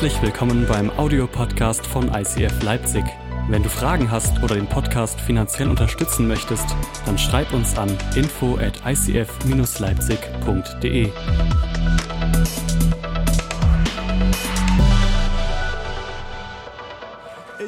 Herzlich 0.00 0.22
willkommen 0.22 0.64
beim 0.66 0.88
Audiopodcast 0.88 1.86
von 1.86 2.10
ICF 2.14 2.62
Leipzig. 2.62 3.04
Wenn 3.50 3.62
du 3.62 3.68
Fragen 3.68 4.10
hast 4.10 4.42
oder 4.42 4.54
den 4.54 4.66
Podcast 4.66 5.20
finanziell 5.20 5.68
unterstützen 5.68 6.26
möchtest, 6.26 6.64
dann 7.04 7.18
schreib 7.18 7.52
uns 7.52 7.76
an 7.76 7.94
info 8.16 8.56
at 8.56 8.80
icf-leipzig.de. 8.86 11.10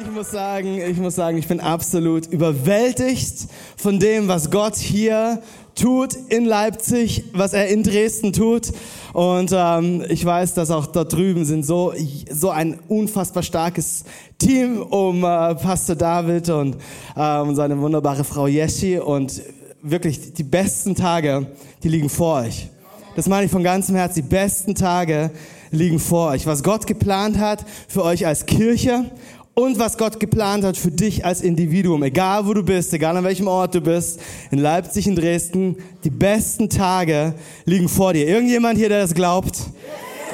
Ich 0.01 0.11
muss 0.11 0.31
sagen, 0.31 0.81
ich 0.81 0.97
muss 0.97 1.13
sagen, 1.13 1.37
ich 1.37 1.47
bin 1.47 1.59
absolut 1.59 2.25
überwältigt 2.25 3.47
von 3.77 3.99
dem, 3.99 4.27
was 4.27 4.49
Gott 4.49 4.75
hier 4.75 5.43
tut 5.75 6.15
in 6.29 6.45
Leipzig, 6.45 7.25
was 7.33 7.53
er 7.53 7.67
in 7.67 7.83
Dresden 7.83 8.33
tut. 8.33 8.71
Und 9.13 9.51
ähm, 9.53 10.03
ich 10.09 10.23
weiß, 10.25 10.53
dass 10.53 10.71
auch 10.71 10.87
dort 10.87 11.13
drüben 11.13 11.45
sind 11.45 11.65
so, 11.65 11.93
so 12.31 12.49
ein 12.49 12.79
unfassbar 12.87 13.43
starkes 13.43 14.03
Team 14.37 14.81
um 14.81 15.23
äh, 15.23 15.55
Pastor 15.55 15.95
David 15.95 16.49
und 16.49 16.77
ähm, 17.15 17.55
seine 17.55 17.79
wunderbare 17.79 18.23
Frau 18.23 18.47
Yeshi. 18.47 18.99
Und 18.99 19.41
wirklich 19.81 20.33
die 20.33 20.43
besten 20.43 20.95
Tage, 20.95 21.47
die 21.83 21.89
liegen 21.89 22.09
vor 22.09 22.41
euch. 22.41 22.69
Das 23.15 23.27
meine 23.27 23.45
ich 23.45 23.51
von 23.51 23.63
ganzem 23.63 23.95
Herzen. 23.95 24.15
Die 24.15 24.29
besten 24.29 24.73
Tage 24.73 25.31
liegen 25.69 25.99
vor 25.99 26.31
euch. 26.31 26.47
Was 26.47 26.63
Gott 26.63 26.87
geplant 26.87 27.37
hat 27.37 27.63
für 27.87 28.03
euch 28.03 28.25
als 28.25 28.45
Kirche 28.45 29.11
und 29.55 29.77
was 29.77 29.97
Gott 29.97 30.19
geplant 30.19 30.63
hat 30.63 30.77
für 30.77 30.91
dich 30.91 31.25
als 31.25 31.41
Individuum, 31.41 32.03
egal 32.03 32.45
wo 32.47 32.53
du 32.53 32.63
bist, 32.63 32.93
egal 32.93 33.15
an 33.17 33.23
welchem 33.23 33.47
Ort 33.47 33.75
du 33.75 33.81
bist, 33.81 34.19
in 34.51 34.59
Leipzig, 34.59 35.07
in 35.07 35.15
Dresden, 35.15 35.77
die 36.03 36.09
besten 36.09 36.69
Tage 36.69 37.35
liegen 37.65 37.87
vor 37.87 38.13
dir. 38.13 38.27
Irgendjemand 38.27 38.77
hier, 38.77 38.89
der 38.89 39.01
das 39.01 39.13
glaubt? 39.13 39.59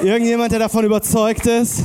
Irgendjemand, 0.02 0.52
der 0.52 0.60
davon 0.60 0.84
überzeugt 0.84 1.46
ist? 1.46 1.82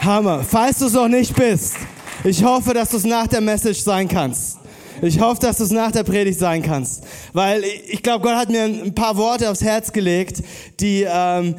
Hammer. 0.00 0.44
Falls 0.48 0.78
du 0.78 0.86
es 0.86 0.92
noch 0.92 1.08
nicht 1.08 1.34
bist, 1.34 1.74
ich 2.22 2.44
hoffe, 2.44 2.74
dass 2.74 2.90
du 2.90 2.96
es 2.98 3.04
nach 3.04 3.26
der 3.26 3.40
Message 3.40 3.80
sein 3.80 4.06
kannst. 4.06 4.58
Ich 5.02 5.20
hoffe, 5.20 5.40
dass 5.40 5.58
du 5.58 5.64
es 5.64 5.70
nach 5.70 5.90
der 5.90 6.04
Predigt 6.04 6.38
sein 6.38 6.62
kannst. 6.62 7.02
Weil 7.32 7.64
ich 7.88 8.02
glaube, 8.02 8.22
Gott 8.22 8.36
hat 8.36 8.48
mir 8.48 8.62
ein 8.62 8.94
paar 8.94 9.16
Worte 9.16 9.50
aufs 9.50 9.62
Herz 9.62 9.92
gelegt, 9.92 10.42
die, 10.80 11.04
ähm, 11.08 11.56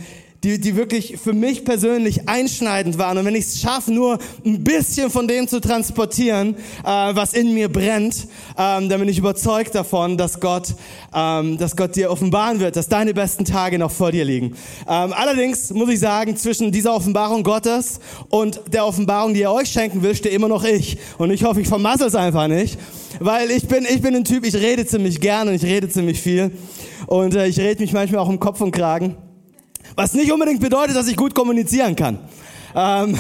die, 0.48 0.60
die 0.60 0.78
wirklich 0.78 1.18
für 1.22 1.34
mich 1.34 1.66
persönlich 1.66 2.30
einschneidend 2.30 2.98
waren. 2.98 3.18
Und 3.18 3.26
wenn 3.26 3.36
ich 3.36 3.46
es 3.46 3.60
schaffe, 3.60 3.92
nur 3.92 4.18
ein 4.46 4.64
bisschen 4.64 5.10
von 5.10 5.28
dem 5.28 5.46
zu 5.46 5.60
transportieren, 5.60 6.56
äh, 6.86 6.86
was 6.86 7.34
in 7.34 7.54
mir 7.54 7.70
brennt, 7.70 8.28
ähm, 8.58 8.88
dann 8.88 9.00
bin 9.00 9.10
ich 9.10 9.18
überzeugt 9.18 9.76
davon, 9.76 10.18
dass 10.18 10.40
Gott, 10.40 10.74
ähm, 11.14 11.58
dass 11.58 11.76
Gott 11.76 11.98
dir 11.98 12.10
offenbaren 12.10 12.62
wird, 12.62 12.78
dass 12.78 12.88
deine 12.88 13.14
besten 13.14 13.44
Tage 13.44 13.78
noch 13.78 13.92
vor 13.92 14.14
dir 14.14 14.24
liegen. 14.24 14.56
Ähm, 14.88 15.12
allerdings 15.14 15.72
muss 15.72 15.90
ich 15.90 16.00
sagen, 16.00 16.38
zwischen 16.38 16.72
dieser 16.72 16.96
Offenbarung 16.96 17.44
Gottes 17.44 18.00
und 18.30 18.62
der 18.72 18.86
Offenbarung, 18.86 19.34
die 19.34 19.42
er 19.42 19.52
euch 19.52 19.68
schenken 19.68 20.02
will, 20.02 20.16
stehe 20.16 20.34
immer 20.34 20.48
noch 20.48 20.64
ich. 20.64 20.98
Und 21.18 21.32
ich 21.32 21.44
hoffe, 21.44 21.60
ich 21.60 21.68
vermassel 21.68 22.08
es 22.08 22.16
einfach 22.16 22.48
nicht, 22.48 22.80
weil 23.20 23.52
ich 23.52 23.68
bin, 23.68 23.86
ich 23.90 24.02
bin 24.02 24.16
ein 24.16 24.24
Typ, 24.24 24.46
ich 24.46 24.56
rede 24.56 24.86
ziemlich 24.86 25.20
gern 25.20 25.50
und 25.50 25.56
ich 25.56 25.64
rede 25.64 25.90
ziemlich 25.90 26.22
viel. 26.22 26.52
Und 27.06 27.36
äh, 27.36 27.48
ich 27.48 27.60
rede 27.60 27.82
mich 27.82 27.92
manchmal 27.92 28.22
auch 28.22 28.30
im 28.30 28.40
Kopf 28.40 28.62
und 28.62 28.72
Kragen. 28.72 29.18
Was 29.98 30.14
nicht 30.14 30.32
unbedingt 30.32 30.60
bedeutet, 30.60 30.96
dass 30.96 31.08
ich 31.08 31.16
gut 31.16 31.34
kommunizieren 31.34 31.96
kann. 31.96 32.20
Ähm, 32.76 33.18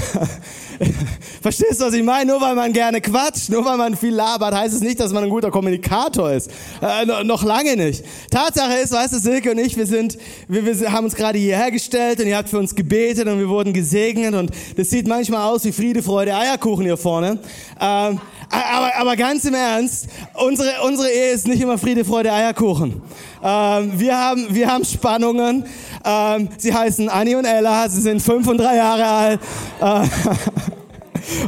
verstehst 1.42 1.82
du, 1.82 1.86
was 1.86 1.94
ich 1.96 2.04
meine? 2.04 2.32
Nur 2.32 2.40
weil 2.40 2.54
man 2.54 2.72
gerne 2.72 3.02
quatscht, 3.02 3.50
nur 3.50 3.66
weil 3.66 3.78
man 3.78 3.98
viel 3.98 4.14
labert, 4.14 4.54
heißt 4.54 4.76
es 4.76 4.82
nicht, 4.82 5.00
dass 5.00 5.12
man 5.12 5.24
ein 5.24 5.32
guter 5.32 5.50
Kommunikator 5.50 6.32
ist. 6.32 6.52
Äh, 6.80 7.24
noch 7.24 7.44
lange 7.44 7.76
nicht. 7.76 8.04
Tatsache 8.30 8.76
ist, 8.76 8.92
weißt 8.92 9.14
du, 9.14 9.18
Silke 9.18 9.50
und 9.50 9.58
ich, 9.58 9.76
wir 9.76 9.88
sind, 9.88 10.20
wir, 10.48 10.68
wir 10.68 10.92
haben 10.92 11.06
uns 11.06 11.16
gerade 11.16 11.40
hierher 11.40 11.72
gestellt 11.72 12.20
und 12.20 12.28
ihr 12.28 12.38
habt 12.38 12.50
für 12.50 12.60
uns 12.60 12.76
gebetet 12.76 13.28
und 13.28 13.40
wir 13.40 13.50
wurden 13.50 13.74
gesegnet 13.74 14.36
und 14.36 14.52
das 14.76 14.92
sieht 14.92 15.08
manchmal 15.08 15.52
aus 15.52 15.66
wie 15.66 15.72
Friede, 15.72 16.04
Freude, 16.04 16.36
Eierkuchen 16.36 16.86
hier 16.86 16.98
vorne. 16.98 17.40
Ähm, 17.82 18.22
aber, 18.50 18.96
aber 19.00 19.16
ganz 19.16 19.44
im 19.46 19.56
Ernst, 19.56 20.10
unsere, 20.36 20.70
unsere 20.86 21.10
Ehe 21.10 21.32
ist 21.32 21.48
nicht 21.48 21.62
immer 21.62 21.80
Friede, 21.80 22.06
Freude, 22.06 22.32
Eierkuchen. 22.32 23.02
Ähm, 23.44 24.00
wir, 24.00 24.18
haben, 24.18 24.48
wir 24.50 24.72
haben 24.72 24.86
Spannungen. 24.86 25.66
Ähm, 26.04 26.50
sie 26.58 26.74
heißen 26.74 27.10
Anni 27.10 27.36
und 27.36 27.46
Ella, 27.46 27.88
sie 27.90 28.02
sind 28.02 28.22
fünf 28.22 28.48
und 28.48 28.58
drei 28.58 28.76
Jahre 28.78 29.06
alt. 29.06 29.40
Äh, 29.82 30.08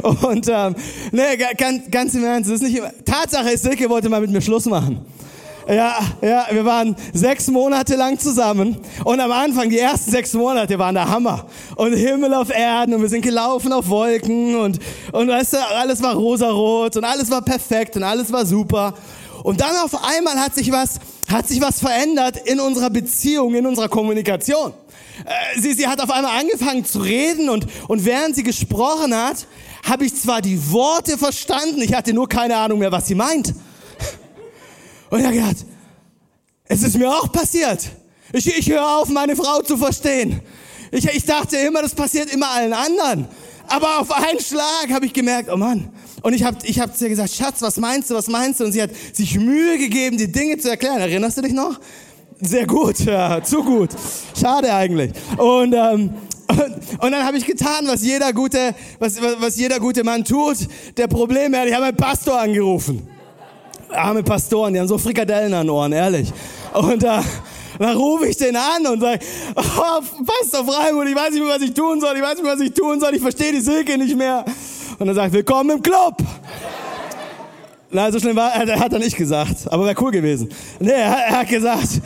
und 0.26 0.48
ähm, 0.48 0.74
nee, 1.12 1.36
ganz, 1.56 1.90
ganz 1.90 2.14
im 2.14 2.24
Ernst, 2.24 2.50
ist 2.50 2.62
nicht 2.62 2.76
immer. 2.76 2.90
Tatsache 3.04 3.50
ist, 3.50 3.62
Silke 3.62 3.88
wollte 3.88 4.08
mal 4.08 4.20
mit 4.20 4.30
mir 4.30 4.40
Schluss 4.40 4.66
machen. 4.66 5.04
Ja, 5.68 5.98
ja, 6.20 6.46
wir 6.50 6.64
waren 6.64 6.96
sechs 7.12 7.46
Monate 7.48 7.94
lang 7.94 8.18
zusammen 8.18 8.76
und 9.04 9.20
am 9.20 9.30
Anfang, 9.30 9.70
die 9.70 9.78
ersten 9.78 10.10
sechs 10.10 10.32
Monate 10.32 10.76
waren 10.78 10.94
der 10.96 11.08
Hammer. 11.08 11.46
Und 11.76 11.92
Himmel 11.92 12.34
auf 12.34 12.50
Erden 12.50 12.94
und 12.94 13.02
wir 13.02 13.08
sind 13.08 13.22
gelaufen 13.22 13.72
auf 13.72 13.88
Wolken 13.88 14.56
und, 14.56 14.80
und 15.12 15.28
weißt 15.28 15.52
du, 15.52 15.58
alles 15.76 16.02
war 16.02 16.14
rosarot 16.14 16.96
und 16.96 17.04
alles 17.04 17.30
war 17.30 17.42
perfekt 17.42 17.94
und 17.96 18.02
alles 18.02 18.32
war 18.32 18.44
super. 18.44 18.94
Und 19.42 19.60
dann 19.60 19.76
auf 19.76 20.04
einmal 20.04 20.38
hat 20.38 20.54
sich 20.54 20.70
was, 20.70 20.98
hat 21.28 21.48
sich 21.48 21.60
was 21.60 21.80
verändert 21.80 22.36
in 22.44 22.60
unserer 22.60 22.90
Beziehung, 22.90 23.54
in 23.54 23.66
unserer 23.66 23.88
Kommunikation. 23.88 24.72
Äh, 25.24 25.60
sie, 25.60 25.74
sie 25.74 25.86
hat 25.86 26.00
auf 26.00 26.10
einmal 26.10 26.38
angefangen 26.38 26.84
zu 26.84 27.00
reden 27.00 27.48
und, 27.48 27.66
und 27.88 28.04
während 28.04 28.36
sie 28.36 28.42
gesprochen 28.42 29.14
hat, 29.14 29.46
habe 29.88 30.04
ich 30.04 30.14
zwar 30.14 30.42
die 30.42 30.70
Worte 30.70 31.16
verstanden, 31.18 31.80
ich 31.80 31.94
hatte 31.94 32.12
nur 32.12 32.28
keine 32.28 32.56
Ahnung 32.56 32.78
mehr, 32.78 32.92
was 32.92 33.06
sie 33.06 33.14
meint. 33.14 33.54
Und 35.10 35.20
ich 35.20 35.24
habe 35.24 35.34
gedacht, 35.34 35.56
es 36.64 36.82
ist 36.82 36.96
mir 36.96 37.10
auch 37.10 37.32
passiert. 37.32 37.88
Ich, 38.32 38.46
ich 38.46 38.70
höre 38.70 38.86
auf, 38.98 39.08
meine 39.08 39.34
Frau 39.34 39.60
zu 39.62 39.76
verstehen. 39.76 40.40
Ich, 40.92 41.04
ich 41.06 41.24
dachte 41.24 41.56
immer, 41.56 41.82
das 41.82 41.94
passiert 41.94 42.32
immer 42.32 42.50
allen 42.50 42.72
anderen. 42.72 43.28
Aber 43.66 44.00
auf 44.00 44.12
einen 44.12 44.40
Schlag 44.40 44.90
habe 44.90 45.06
ich 45.06 45.12
gemerkt, 45.12 45.48
oh 45.52 45.56
Mann. 45.56 45.92
Und 46.22 46.34
ich 46.34 46.44
habe 46.44 46.58
ich 46.64 46.80
hab 46.80 46.96
zu 46.96 47.04
ihr 47.04 47.10
gesagt, 47.10 47.30
Schatz, 47.30 47.62
was 47.62 47.76
meinst 47.76 48.10
du, 48.10 48.14
was 48.14 48.28
meinst 48.28 48.60
du? 48.60 48.64
Und 48.64 48.72
sie 48.72 48.82
hat 48.82 48.90
sich 49.12 49.38
Mühe 49.38 49.78
gegeben, 49.78 50.16
die 50.16 50.30
Dinge 50.30 50.58
zu 50.58 50.70
erklären. 50.70 50.98
Erinnerst 50.98 51.38
du 51.38 51.42
dich 51.42 51.52
noch? 51.52 51.78
Sehr 52.40 52.66
gut, 52.66 52.98
ja, 53.04 53.42
zu 53.42 53.62
gut. 53.62 53.90
Schade 54.38 54.72
eigentlich. 54.72 55.12
Und, 55.36 55.74
ähm, 55.74 56.14
und, 56.48 56.60
und 57.00 57.12
dann 57.12 57.24
habe 57.24 57.36
ich 57.36 57.46
getan, 57.46 57.86
was 57.86 58.02
jeder 58.02 58.32
gute, 58.32 58.74
was, 58.98 59.20
was 59.38 59.56
jeder 59.56 59.78
gute 59.78 60.04
Mann 60.04 60.24
tut. 60.24 60.58
Der 60.96 61.06
Problem, 61.06 61.54
ja, 61.54 61.64
ich 61.64 61.72
habe 61.72 61.84
meinen 61.86 61.96
Pastor 61.96 62.40
angerufen 62.40 63.06
arme 63.92 64.22
Pastoren, 64.22 64.74
die 64.74 64.80
haben 64.80 64.88
so 64.88 64.98
Frikadellen 64.98 65.52
an 65.54 65.68
Ohren, 65.68 65.92
ehrlich. 65.92 66.32
Und 66.74 67.02
äh, 67.02 67.20
dann 67.78 67.96
rufe 67.96 68.26
ich 68.26 68.36
den 68.36 68.56
an 68.56 68.86
und 68.86 69.00
sage, 69.00 69.20
oh, 69.56 70.22
Pastor 70.24 70.64
Freiburg, 70.64 71.08
ich 71.08 71.16
weiß 71.16 71.30
nicht 71.30 71.42
mehr, 71.42 71.54
was 71.54 71.62
ich 71.62 71.74
tun 71.74 72.00
soll, 72.00 72.16
ich 72.16 72.22
weiß 72.22 72.34
nicht 72.34 72.44
mehr, 72.44 72.54
was 72.54 72.60
ich 72.60 72.72
tun 72.72 73.00
soll, 73.00 73.14
ich 73.14 73.22
verstehe 73.22 73.52
die 73.52 73.60
Silke 73.60 73.96
nicht 73.98 74.16
mehr. 74.16 74.44
Und 75.00 75.08
er 75.08 75.14
sagt, 75.14 75.32
willkommen 75.32 75.78
im 75.78 75.82
Club. 75.82 76.18
Nein, 77.90 78.12
so 78.12 78.20
schlimm 78.20 78.36
war, 78.36 78.52
er 78.52 78.78
hat 78.78 78.92
er 78.92 78.98
nicht 78.98 79.16
gesagt, 79.16 79.72
aber 79.72 79.86
wäre 79.86 79.94
cool 80.02 80.10
gewesen. 80.10 80.50
Nee, 80.78 80.90
er, 80.90 81.16
er, 81.16 81.38
hat 81.38 81.48
gesagt, 81.48 82.02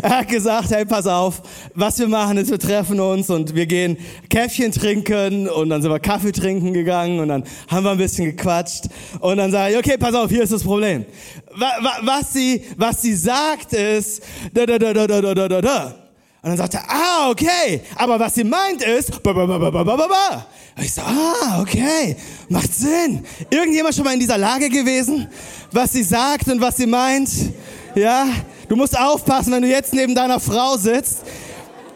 er 0.00 0.18
hat 0.18 0.28
gesagt, 0.28 0.70
hey, 0.70 0.84
pass 0.84 1.08
auf, 1.08 1.42
was 1.74 1.98
wir 1.98 2.06
machen 2.06 2.36
ist, 2.36 2.52
wir 2.52 2.60
treffen 2.60 3.00
uns 3.00 3.30
und 3.30 3.56
wir 3.56 3.66
gehen 3.66 3.98
Käffchen 4.30 4.70
trinken 4.70 5.48
und 5.48 5.70
dann 5.70 5.82
sind 5.82 5.90
wir 5.90 5.98
Kaffee 5.98 6.30
trinken 6.30 6.72
gegangen 6.72 7.18
und 7.18 7.26
dann 7.26 7.42
haben 7.66 7.82
wir 7.82 7.90
ein 7.90 7.98
bisschen 7.98 8.26
gequatscht 8.26 8.84
und 9.18 9.36
dann 9.38 9.50
sage 9.50 9.72
ich, 9.72 9.78
okay, 9.78 9.98
pass 9.98 10.14
auf, 10.14 10.30
hier 10.30 10.44
ist 10.44 10.52
das 10.52 10.62
Problem. 10.62 11.06
Was 12.02 12.32
sie, 12.32 12.62
was 12.76 13.02
sie 13.02 13.16
sagt 13.16 13.72
ist, 13.72 14.22
da, 14.52 14.64
da, 14.66 14.78
da, 14.78 14.94
da, 14.94 15.06
da, 15.08 15.20
da, 15.20 15.48
da, 15.48 15.60
da. 15.60 16.03
Und 16.44 16.50
dann 16.50 16.58
sagt 16.58 16.74
er, 16.74 16.84
ah, 16.90 17.30
okay, 17.30 17.80
aber 17.96 18.20
was 18.20 18.34
sie 18.34 18.44
meint 18.44 18.82
ist, 18.82 19.22
ba, 19.22 19.32
ba, 19.32 19.46
ba, 19.46 19.56
ba, 19.56 19.70
ba, 19.70 19.82
ba, 19.82 19.96
ba. 19.96 20.46
Und 20.76 20.84
ich 20.84 20.92
so, 20.92 21.00
ah, 21.00 21.62
okay, 21.62 22.16
macht 22.50 22.70
Sinn. 22.74 23.24
Irgendjemand 23.48 23.94
schon 23.94 24.04
mal 24.04 24.12
in 24.12 24.20
dieser 24.20 24.36
Lage 24.36 24.68
gewesen, 24.68 25.26
was 25.72 25.92
sie 25.92 26.02
sagt 26.02 26.48
und 26.48 26.60
was 26.60 26.76
sie 26.76 26.84
meint? 26.84 27.30
Ja, 27.94 28.26
du 28.68 28.76
musst 28.76 28.94
aufpassen, 28.98 29.54
wenn 29.54 29.62
du 29.62 29.68
jetzt 29.68 29.94
neben 29.94 30.14
deiner 30.14 30.38
Frau 30.38 30.76
sitzt, 30.76 31.22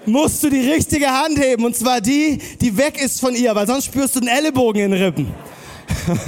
musst 0.06 0.42
du 0.42 0.48
die 0.48 0.66
richtige 0.70 1.08
Hand 1.08 1.38
heben 1.38 1.66
und 1.66 1.76
zwar 1.76 2.00
die, 2.00 2.38
die 2.58 2.74
weg 2.74 2.98
ist 2.98 3.20
von 3.20 3.34
ihr, 3.34 3.54
weil 3.54 3.66
sonst 3.66 3.84
spürst 3.84 4.16
du 4.16 4.20
den 4.20 4.30
Ellenbogen 4.30 4.80
in 4.80 4.90
den 4.92 5.02
Rippen. 5.02 5.34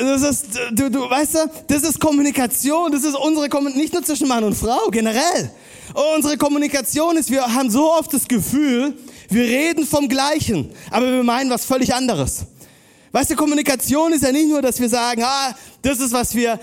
Das 0.00 0.22
ist, 0.22 0.48
du, 0.72 0.90
du, 0.90 1.08
weißt 1.08 1.34
du, 1.34 1.38
das 1.66 1.82
ist 1.82 1.98
Kommunikation, 1.98 2.92
das 2.92 3.04
ist 3.04 3.16
unsere 3.16 3.48
Kommunikation, 3.48 3.82
nicht 3.82 3.94
nur 3.94 4.02
zwischen 4.02 4.28
Mann 4.28 4.44
und 4.44 4.54
Frau, 4.54 4.90
generell. 4.90 5.50
Unsere 6.14 6.36
Kommunikation 6.36 7.16
ist, 7.16 7.30
wir 7.30 7.42
haben 7.42 7.70
so 7.70 7.92
oft 7.92 8.12
das 8.12 8.26
Gefühl, 8.26 8.94
wir 9.28 9.42
reden 9.42 9.86
vom 9.86 10.08
Gleichen, 10.08 10.70
aber 10.90 11.10
wir 11.12 11.22
meinen 11.22 11.50
was 11.50 11.64
völlig 11.64 11.94
anderes. 11.94 12.46
Weißt 13.12 13.30
du, 13.30 13.36
Kommunikation 13.36 14.12
ist 14.12 14.22
ja 14.22 14.32
nicht 14.32 14.48
nur, 14.48 14.62
dass 14.62 14.80
wir 14.80 14.88
sagen, 14.88 15.22
ah, 15.22 15.54
das 15.82 16.00
ist 16.00 16.12
was 16.12 16.34
wir, 16.34 16.58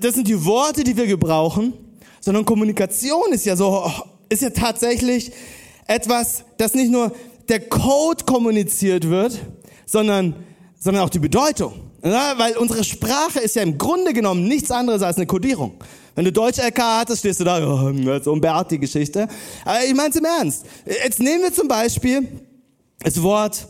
das 0.00 0.14
sind 0.14 0.26
die 0.26 0.44
Worte, 0.44 0.82
die 0.82 0.96
wir 0.96 1.06
gebrauchen, 1.06 1.74
sondern 2.20 2.44
Kommunikation 2.44 3.32
ist 3.32 3.44
ja 3.44 3.54
so, 3.54 3.90
ist 4.30 4.40
ja 4.40 4.50
tatsächlich 4.50 5.30
etwas, 5.86 6.44
das 6.56 6.72
nicht 6.74 6.90
nur 6.90 7.12
der 7.48 7.68
Code 7.68 8.24
kommuniziert 8.24 9.08
wird, 9.08 9.38
sondern, 9.84 10.36
sondern 10.78 11.02
auch 11.02 11.10
die 11.10 11.18
Bedeutung. 11.18 11.89
Ja, 12.02 12.34
weil 12.38 12.56
unsere 12.56 12.82
Sprache 12.82 13.40
ist 13.40 13.56
ja 13.56 13.62
im 13.62 13.76
Grunde 13.76 14.12
genommen 14.12 14.44
nichts 14.48 14.70
anderes 14.70 15.02
als 15.02 15.16
eine 15.16 15.26
Kodierung. 15.26 15.74
Wenn 16.14 16.24
du 16.24 16.32
Deutsch-LK 16.32 16.78
hattest, 16.78 17.20
stehst 17.20 17.40
du 17.40 17.44
da, 17.44 17.58
oh, 17.66 17.92
so 18.22 18.34
ein 18.34 18.40
Bert, 18.40 18.70
die 18.70 18.78
Geschichte. 18.78 19.28
Aber 19.64 19.84
ich 19.84 19.94
meine 19.94 20.10
es 20.10 20.16
im 20.16 20.24
Ernst. 20.24 20.64
Jetzt 20.86 21.20
nehmen 21.20 21.42
wir 21.42 21.52
zum 21.52 21.68
Beispiel 21.68 22.26
das 23.02 23.22
Wort, 23.22 23.66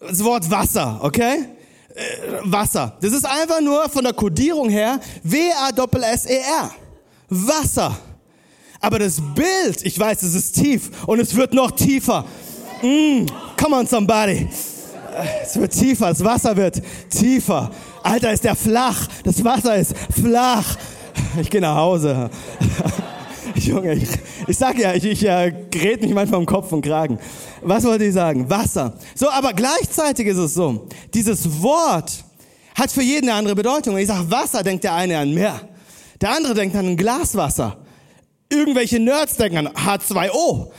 das 0.00 0.22
Wort 0.22 0.50
Wasser, 0.50 1.00
okay? 1.02 1.46
Äh, 1.94 2.02
Wasser. 2.44 2.96
Das 3.00 3.12
ist 3.12 3.24
einfach 3.24 3.60
nur 3.60 3.88
von 3.88 4.04
der 4.04 4.12
Kodierung 4.12 4.68
her 4.68 5.00
W-A-S-S-E-R. 5.22 6.70
Wasser. 7.28 7.96
Aber 8.80 8.98
das 8.98 9.20
Bild, 9.34 9.84
ich 9.84 9.98
weiß, 9.98 10.22
es 10.22 10.34
ist 10.34 10.52
tief 10.52 10.90
und 11.06 11.20
es 11.20 11.34
wird 11.34 11.52
noch 11.52 11.70
tiefer. 11.70 12.24
Mm, 12.82 13.26
come 13.56 13.76
on, 13.76 13.86
somebody. 13.86 14.48
Es 15.42 15.58
wird 15.58 15.72
tiefer, 15.72 16.08
das 16.08 16.24
Wasser 16.24 16.56
wird 16.56 16.82
tiefer. 17.10 17.70
Alter, 18.02 18.32
ist 18.32 18.44
der 18.44 18.54
flach. 18.54 19.08
Das 19.24 19.44
Wasser 19.44 19.76
ist 19.76 19.94
flach. 20.20 20.76
Ich 21.40 21.50
gehe 21.50 21.60
nach 21.60 21.76
Hause. 21.76 22.30
Junge, 23.54 23.94
ich, 23.94 24.08
ich 24.46 24.56
sag 24.56 24.78
ja, 24.78 24.94
ich, 24.94 25.04
ich 25.04 25.26
äh, 25.26 25.52
gerät 25.70 26.02
mich 26.02 26.12
manchmal 26.12 26.40
um 26.40 26.46
Kopf 26.46 26.72
und 26.72 26.82
Kragen. 26.82 27.18
Was 27.62 27.84
wollte 27.84 28.04
ich 28.04 28.14
sagen? 28.14 28.48
Wasser. 28.48 28.94
So, 29.14 29.30
aber 29.30 29.52
gleichzeitig 29.52 30.26
ist 30.26 30.38
es 30.38 30.54
so, 30.54 30.86
dieses 31.12 31.60
Wort 31.62 32.24
hat 32.74 32.90
für 32.90 33.02
jeden 33.02 33.28
eine 33.28 33.38
andere 33.38 33.54
Bedeutung. 33.54 33.94
Wenn 33.94 34.02
ich 34.02 34.08
sage 34.08 34.30
Wasser, 34.30 34.62
denkt 34.62 34.84
der 34.84 34.94
eine 34.94 35.18
an 35.18 35.34
Meer. 35.34 35.60
Der 36.20 36.34
andere 36.34 36.54
denkt 36.54 36.76
an 36.76 36.86
ein 36.86 36.96
Glas 36.96 37.34
Wasser. 37.34 37.76
Irgendwelche 38.48 38.98
Nerds 38.98 39.36
denken 39.36 39.66
an 39.66 39.68
H2O. 39.68 40.70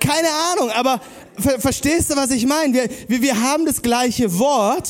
Keine 0.00 0.28
Ahnung, 0.52 0.70
aber 0.70 1.00
ver 1.38 1.60
verstehst 1.60 2.10
du, 2.10 2.16
was 2.16 2.30
ich 2.30 2.46
meine? 2.46 2.72
Wir, 2.72 2.88
wir, 3.08 3.22
wir 3.22 3.40
haben 3.40 3.66
das 3.66 3.82
gleiche 3.82 4.38
Wort, 4.38 4.88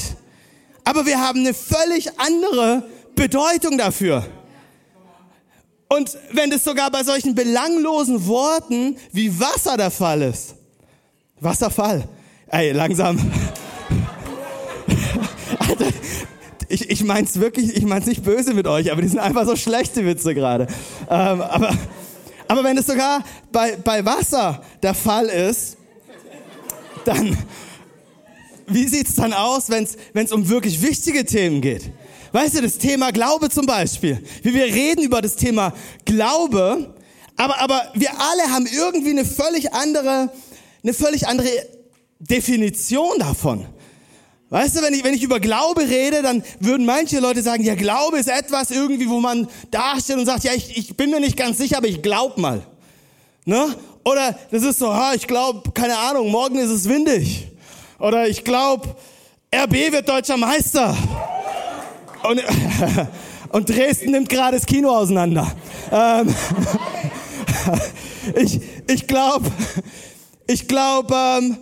aber 0.84 1.06
wir 1.06 1.20
haben 1.20 1.40
eine 1.40 1.54
völlig 1.54 2.18
andere 2.18 2.84
Bedeutung 3.14 3.78
dafür. 3.78 4.26
Und 5.88 6.16
wenn 6.32 6.50
das 6.50 6.64
sogar 6.64 6.90
bei 6.90 7.04
solchen 7.04 7.34
belanglosen 7.34 8.26
Worten 8.26 8.96
wie 9.12 9.38
Wasser 9.38 9.76
der 9.76 9.90
Fall 9.90 10.22
ist. 10.22 10.56
Wasserfall. 11.40 12.08
Ey, 12.48 12.72
langsam. 12.72 13.18
Alter, 15.58 15.86
ich, 16.68 16.90
ich 16.90 17.04
mein's 17.04 17.38
wirklich, 17.38 17.76
ich 17.76 17.84
mein's 17.84 18.06
nicht 18.06 18.24
böse 18.24 18.54
mit 18.54 18.66
euch, 18.66 18.90
aber 18.90 19.02
die 19.02 19.08
sind 19.08 19.20
einfach 19.20 19.46
so 19.46 19.56
schlechte 19.56 20.04
Witze 20.04 20.34
gerade. 20.34 20.66
Ähm, 21.08 21.40
aber, 21.40 21.76
aber 22.48 22.64
wenn 22.64 22.76
es 22.76 22.86
sogar 22.86 23.22
bei, 23.52 23.76
bei 23.76 24.04
Wasser 24.04 24.62
der 24.82 24.94
Fall 24.94 25.26
ist, 25.26 25.76
dann, 27.04 27.36
wie 28.66 28.88
sieht's 28.88 29.14
dann 29.14 29.32
aus, 29.32 29.68
wenn's 29.68 29.96
wenn's 30.12 30.32
um 30.32 30.48
wirklich 30.48 30.82
wichtige 30.82 31.24
Themen 31.24 31.60
geht? 31.60 31.90
Weißt 32.32 32.56
du, 32.56 32.62
das 32.62 32.78
Thema 32.78 33.12
Glaube 33.12 33.48
zum 33.48 33.66
Beispiel. 33.66 34.22
Wie 34.42 34.54
wir 34.54 34.64
reden 34.64 35.02
über 35.02 35.22
das 35.22 35.36
Thema 35.36 35.72
Glaube, 36.04 36.94
aber, 37.36 37.60
aber 37.60 37.92
wir 37.94 38.10
alle 38.10 38.50
haben 38.50 38.66
irgendwie 38.66 39.10
eine 39.10 39.24
völlig 39.24 39.72
andere, 39.72 40.30
eine 40.82 40.94
völlig 40.94 41.26
andere 41.26 41.48
Definition 42.18 43.18
davon. 43.18 43.66
Weißt 44.50 44.76
du, 44.76 44.82
wenn 44.82 44.94
ich, 44.94 45.02
wenn 45.02 45.14
ich 45.14 45.22
über 45.22 45.40
Glaube 45.40 45.82
rede, 45.82 46.22
dann 46.22 46.44
würden 46.60 46.86
manche 46.86 47.18
Leute 47.18 47.42
sagen, 47.42 47.64
ja, 47.64 47.74
Glaube 47.74 48.18
ist 48.18 48.28
etwas 48.28 48.70
irgendwie, 48.70 49.08
wo 49.08 49.18
man 49.18 49.48
dasteht 49.70 50.16
und 50.16 50.26
sagt, 50.26 50.44
ja, 50.44 50.52
ich, 50.52 50.76
ich 50.76 50.96
bin 50.96 51.10
mir 51.10 51.18
nicht 51.18 51.36
ganz 51.36 51.58
sicher, 51.58 51.78
aber 51.78 51.88
ich 51.88 52.02
glaub 52.02 52.38
mal. 52.38 52.62
Ne? 53.44 53.74
Oder 54.04 54.38
das 54.50 54.62
ist 54.62 54.78
so, 54.78 54.92
ha, 54.92 55.12
ich 55.14 55.26
glaube, 55.26 55.70
keine 55.72 55.96
Ahnung, 55.96 56.30
morgen 56.30 56.58
ist 56.58 56.70
es 56.70 56.88
windig. 56.88 57.48
Oder 57.98 58.28
ich 58.28 58.44
glaube, 58.44 58.94
RB 59.54 59.92
wird 59.92 60.08
deutscher 60.08 60.36
Meister. 60.36 60.96
Und, 62.22 62.42
und 63.50 63.68
Dresden 63.68 64.10
nimmt 64.10 64.28
gerade 64.28 64.56
das 64.56 64.66
Kino 64.66 64.90
auseinander. 64.90 65.50
Ähm, 65.90 66.34
ich 68.36 68.60
ich 68.86 69.06
glaube 69.06 69.50
ich 70.46 70.68
glaub, 70.68 71.10
ähm, 71.10 71.56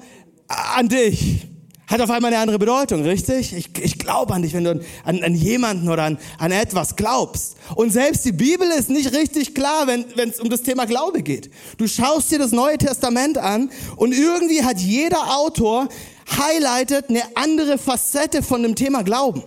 an 0.49 0.89
dich. 0.89 1.47
Hat 1.93 2.01
auf 2.01 2.09
einmal 2.09 2.33
eine 2.33 2.41
andere 2.41 2.59
Bedeutung, 2.59 3.03
richtig? 3.03 3.53
Ich, 3.53 3.69
ich 3.79 3.99
glaube 3.99 4.33
an 4.33 4.41
dich, 4.41 4.55
wenn 4.55 4.65
du 4.65 4.81
an, 5.05 5.23
an 5.23 5.35
jemanden 5.35 5.91
oder 5.91 6.05
an, 6.05 6.19
an 6.39 6.51
etwas 6.51 6.97
glaubst. 6.97 7.55
Und 7.75 7.93
selbst 7.93 8.25
die 8.25 8.33
Bibel 8.33 8.67
ist 8.71 8.89
nicht 8.89 9.13
richtig 9.13 9.55
klar, 9.55 9.87
wenn 9.87 10.07
es 10.31 10.41
um 10.41 10.49
das 10.49 10.63
Thema 10.63 10.87
Glaube 10.87 11.23
geht. 11.23 11.51
Du 11.77 11.87
schaust 11.87 12.31
dir 12.31 12.39
das 12.39 12.51
Neue 12.51 12.79
Testament 12.79 13.37
an 13.37 13.71
und 13.97 14.15
irgendwie 14.15 14.65
hat 14.65 14.79
jeder 14.79 15.37
Autor 15.37 15.91
highlightet 16.35 17.11
eine 17.11 17.25
andere 17.35 17.77
Facette 17.77 18.43
von 18.43 18.63
dem 18.63 18.75
Thema 18.75 19.03
Glauben. 19.03 19.43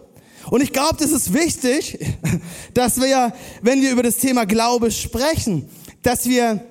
Und 0.51 0.62
ich 0.62 0.71
glaube, 0.71 0.98
das 1.00 1.09
ist 1.09 1.33
wichtig, 1.33 1.98
dass 2.75 3.01
wir, 3.01 3.33
wenn 3.63 3.81
wir 3.81 3.89
über 3.89 4.03
das 4.03 4.18
Thema 4.18 4.45
Glaube 4.45 4.91
sprechen, 4.91 5.68
dass 6.03 6.30
wir 6.30 6.63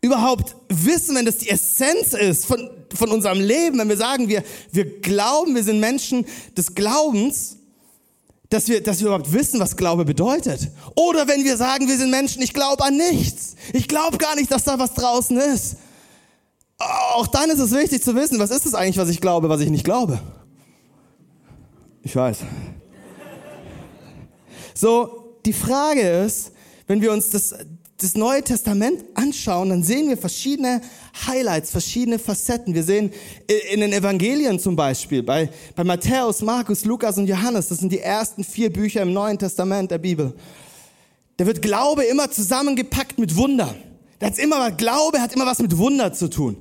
überhaupt 0.00 0.56
wissen, 0.70 1.16
wenn 1.16 1.26
das 1.26 1.36
die 1.36 1.50
Essenz 1.50 2.14
ist 2.14 2.46
von, 2.46 2.70
von 2.94 3.10
unserem 3.10 3.40
Leben, 3.40 3.78
wenn 3.78 3.88
wir 3.88 3.96
sagen, 3.96 4.28
wir, 4.28 4.42
wir 4.72 5.00
glauben, 5.00 5.54
wir 5.54 5.62
sind 5.62 5.80
Menschen 5.80 6.26
des 6.56 6.74
Glaubens, 6.74 7.56
dass 8.50 8.68
wir, 8.68 8.82
dass 8.82 9.00
wir 9.00 9.06
überhaupt 9.06 9.32
wissen, 9.32 9.58
was 9.58 9.76
Glaube 9.76 10.04
bedeutet. 10.04 10.70
Oder 10.94 11.26
wenn 11.26 11.44
wir 11.44 11.56
sagen, 11.56 11.88
wir 11.88 11.96
sind 11.96 12.10
Menschen, 12.10 12.42
ich 12.42 12.52
glaube 12.52 12.84
an 12.84 12.96
nichts. 12.96 13.56
Ich 13.72 13.88
glaube 13.88 14.18
gar 14.18 14.36
nicht, 14.36 14.50
dass 14.50 14.64
da 14.64 14.78
was 14.78 14.94
draußen 14.94 15.36
ist. 15.38 15.76
Auch 16.78 17.26
dann 17.26 17.50
ist 17.50 17.58
es 17.58 17.72
wichtig 17.72 18.02
zu 18.02 18.14
wissen, 18.14 18.38
was 18.38 18.50
ist 18.50 18.66
es 18.66 18.74
eigentlich, 18.74 18.98
was 18.98 19.08
ich 19.08 19.20
glaube, 19.20 19.48
was 19.48 19.60
ich 19.60 19.70
nicht 19.70 19.84
glaube. 19.84 20.20
Ich 22.02 22.14
weiß. 22.14 22.38
So, 24.74 25.36
die 25.46 25.52
Frage 25.52 26.00
ist, 26.24 26.52
wenn 26.86 27.00
wir 27.00 27.12
uns 27.12 27.30
das, 27.30 27.54
das 27.96 28.14
Neue 28.14 28.42
Testament 28.42 29.04
anschauen, 29.14 29.70
dann 29.70 29.82
sehen 29.82 30.08
wir 30.08 30.18
verschiedene 30.18 30.80
Highlights, 31.26 31.70
verschiedene 31.70 32.18
Facetten. 32.18 32.74
Wir 32.74 32.82
sehen 32.82 33.12
in 33.72 33.80
den 33.80 33.92
Evangelien 33.92 34.58
zum 34.58 34.74
Beispiel, 34.74 35.22
bei, 35.22 35.48
bei 35.76 35.84
Matthäus, 35.84 36.42
Markus, 36.42 36.84
Lukas 36.84 37.18
und 37.18 37.26
Johannes, 37.26 37.68
das 37.68 37.78
sind 37.78 37.92
die 37.92 38.00
ersten 38.00 38.42
vier 38.42 38.72
Bücher 38.72 39.02
im 39.02 39.12
Neuen 39.12 39.38
Testament 39.38 39.90
der 39.90 39.98
Bibel. 39.98 40.34
Da 41.36 41.46
wird 41.46 41.62
Glaube 41.62 42.04
immer 42.04 42.30
zusammengepackt 42.30 43.18
mit 43.18 43.36
Wunder. 43.36 43.74
Da 44.18 44.26
hat's 44.26 44.38
immer, 44.38 44.70
Glaube 44.70 45.20
hat 45.20 45.34
immer 45.34 45.46
was 45.46 45.58
mit 45.60 45.76
Wunder 45.78 46.12
zu 46.12 46.28
tun. 46.28 46.56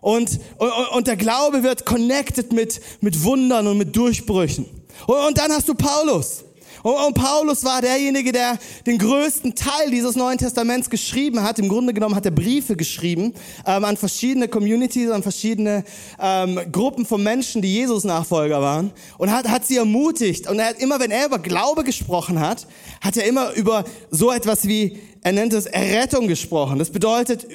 Und, 0.00 0.38
und, 0.58 0.70
und 0.92 1.06
der 1.06 1.16
Glaube 1.16 1.62
wird 1.62 1.86
connected 1.86 2.52
mit, 2.52 2.80
mit 3.00 3.22
Wundern 3.24 3.66
und 3.66 3.78
mit 3.78 3.96
Durchbrüchen. 3.96 4.66
Und, 5.06 5.16
und 5.16 5.38
dann 5.38 5.50
hast 5.50 5.68
du 5.68 5.74
Paulus. 5.74 6.44
Und, 6.82 6.94
und 6.94 7.14
Paulus 7.14 7.64
war 7.64 7.80
derjenige, 7.80 8.32
der 8.32 8.58
den 8.86 8.98
größten 8.98 9.54
Teil 9.54 9.90
dieses 9.90 10.16
Neuen 10.16 10.38
Testaments 10.38 10.90
geschrieben 10.90 11.42
hat. 11.42 11.58
Im 11.58 11.68
Grunde 11.68 11.94
genommen 11.94 12.14
hat 12.14 12.24
er 12.24 12.30
Briefe 12.30 12.76
geschrieben 12.76 13.34
ähm, 13.66 13.84
an 13.84 13.96
verschiedene 13.96 14.48
Communities, 14.48 15.10
an 15.10 15.22
verschiedene 15.22 15.84
ähm, 16.20 16.60
Gruppen 16.70 17.06
von 17.06 17.22
Menschen, 17.22 17.62
die 17.62 17.72
Jesus-Nachfolger 17.74 18.60
waren. 18.60 18.92
Und 19.18 19.30
hat, 19.30 19.48
hat 19.48 19.66
sie 19.66 19.76
ermutigt. 19.76 20.48
Und 20.48 20.58
er 20.58 20.68
hat 20.68 20.78
immer, 20.78 21.00
wenn 21.00 21.10
er 21.10 21.26
über 21.26 21.38
Glaube 21.38 21.84
gesprochen 21.84 22.40
hat, 22.40 22.66
hat 23.00 23.16
er 23.16 23.24
immer 23.24 23.52
über 23.52 23.84
so 24.10 24.32
etwas 24.32 24.66
wie 24.66 24.98
er 25.24 25.32
nennt 25.32 25.54
es 25.54 25.64
Errettung 25.64 26.28
gesprochen. 26.28 26.78
Das 26.78 26.90
bedeutet, 26.90 27.46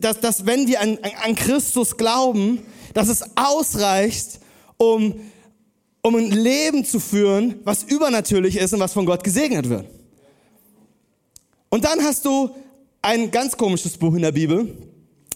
dass, 0.00 0.20
dass 0.20 0.46
wenn 0.46 0.66
wir 0.66 0.80
an, 0.80 0.98
an 1.22 1.34
Christus 1.34 1.98
glauben, 1.98 2.62
dass 2.94 3.08
es 3.08 3.22
ausreicht, 3.36 4.40
um, 4.78 5.14
um 6.04 6.16
ein 6.16 6.30
Leben 6.30 6.84
zu 6.84 7.00
führen, 7.00 7.54
was 7.64 7.82
übernatürlich 7.82 8.58
ist 8.58 8.74
und 8.74 8.80
was 8.80 8.92
von 8.92 9.06
Gott 9.06 9.24
gesegnet 9.24 9.70
wird. 9.70 9.86
Und 11.70 11.84
dann 11.84 12.04
hast 12.04 12.26
du 12.26 12.50
ein 13.00 13.30
ganz 13.30 13.56
komisches 13.56 13.96
Buch 13.96 14.14
in 14.14 14.20
der 14.20 14.32
Bibel. 14.32 14.76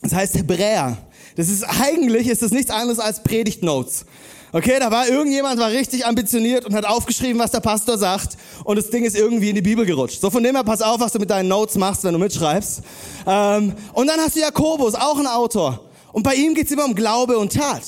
Das 0.02 0.12
heißt 0.12 0.36
Hebräer. 0.36 0.98
Das 1.36 1.48
ist 1.48 1.64
eigentlich 1.64 2.28
ist 2.28 2.42
das 2.42 2.50
nichts 2.50 2.70
anderes 2.70 2.98
als 2.98 3.22
Predigtnotes. 3.22 4.04
Okay, 4.52 4.78
da 4.78 4.90
war 4.90 5.08
irgendjemand, 5.08 5.58
war 5.58 5.70
richtig 5.70 6.04
ambitioniert 6.04 6.66
und 6.66 6.74
hat 6.74 6.84
aufgeschrieben, 6.84 7.40
was 7.40 7.50
der 7.50 7.60
Pastor 7.60 7.96
sagt 7.96 8.36
und 8.64 8.76
das 8.76 8.90
Ding 8.90 9.04
ist 9.04 9.16
irgendwie 9.16 9.48
in 9.48 9.54
die 9.54 9.62
Bibel 9.62 9.86
gerutscht. 9.86 10.20
So 10.20 10.28
von 10.28 10.42
dem 10.42 10.54
her, 10.54 10.64
pass 10.64 10.82
auf, 10.82 11.00
was 11.00 11.12
du 11.12 11.18
mit 11.18 11.30
deinen 11.30 11.48
Notes 11.48 11.76
machst, 11.76 12.04
wenn 12.04 12.12
du 12.12 12.18
mitschreibst. 12.18 12.82
Ähm, 13.26 13.72
und 13.94 14.06
dann 14.06 14.20
hast 14.20 14.36
du 14.36 14.40
Jakobus, 14.40 14.94
auch 14.94 15.18
ein 15.18 15.26
Autor. 15.26 15.80
Und 16.12 16.22
bei 16.24 16.34
ihm 16.34 16.54
geht's 16.54 16.70
immer 16.70 16.84
um 16.84 16.94
Glaube 16.94 17.38
und 17.38 17.54
Tat. 17.54 17.82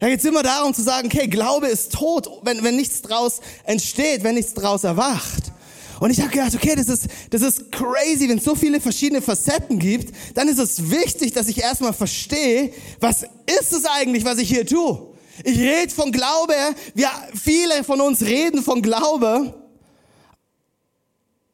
Da 0.00 0.08
geht's 0.08 0.24
immer 0.24 0.42
darum 0.42 0.72
zu 0.72 0.82
sagen, 0.82 1.08
okay, 1.12 1.28
Glaube 1.28 1.68
ist 1.68 1.92
tot, 1.92 2.28
wenn, 2.42 2.64
wenn 2.64 2.74
nichts 2.74 3.02
draus 3.02 3.40
entsteht, 3.64 4.24
wenn 4.24 4.34
nichts 4.34 4.54
draus 4.54 4.82
erwacht. 4.82 5.52
Und 6.00 6.10
ich 6.10 6.18
habe 6.20 6.30
gedacht, 6.30 6.54
okay, 6.54 6.74
das 6.74 6.88
ist, 6.88 7.08
das 7.28 7.42
ist 7.42 7.70
crazy, 7.70 8.26
wenn 8.26 8.38
es 8.38 8.44
so 8.44 8.54
viele 8.54 8.80
verschiedene 8.80 9.20
Facetten 9.20 9.78
gibt, 9.78 10.14
dann 10.34 10.48
ist 10.48 10.58
es 10.58 10.90
wichtig, 10.90 11.34
dass 11.34 11.48
ich 11.48 11.58
erstmal 11.58 11.92
verstehe, 11.92 12.72
was 12.98 13.24
ist 13.60 13.72
es 13.74 13.84
eigentlich, 13.84 14.24
was 14.24 14.38
ich 14.38 14.48
hier 14.48 14.66
tue? 14.66 15.10
Ich 15.44 15.58
rede 15.58 15.92
von 15.94 16.10
Glaube. 16.10 16.54
Wir, 16.94 17.10
viele 17.34 17.84
von 17.84 18.00
uns 18.00 18.22
reden 18.22 18.62
von 18.62 18.80
Glaube. 18.80 19.54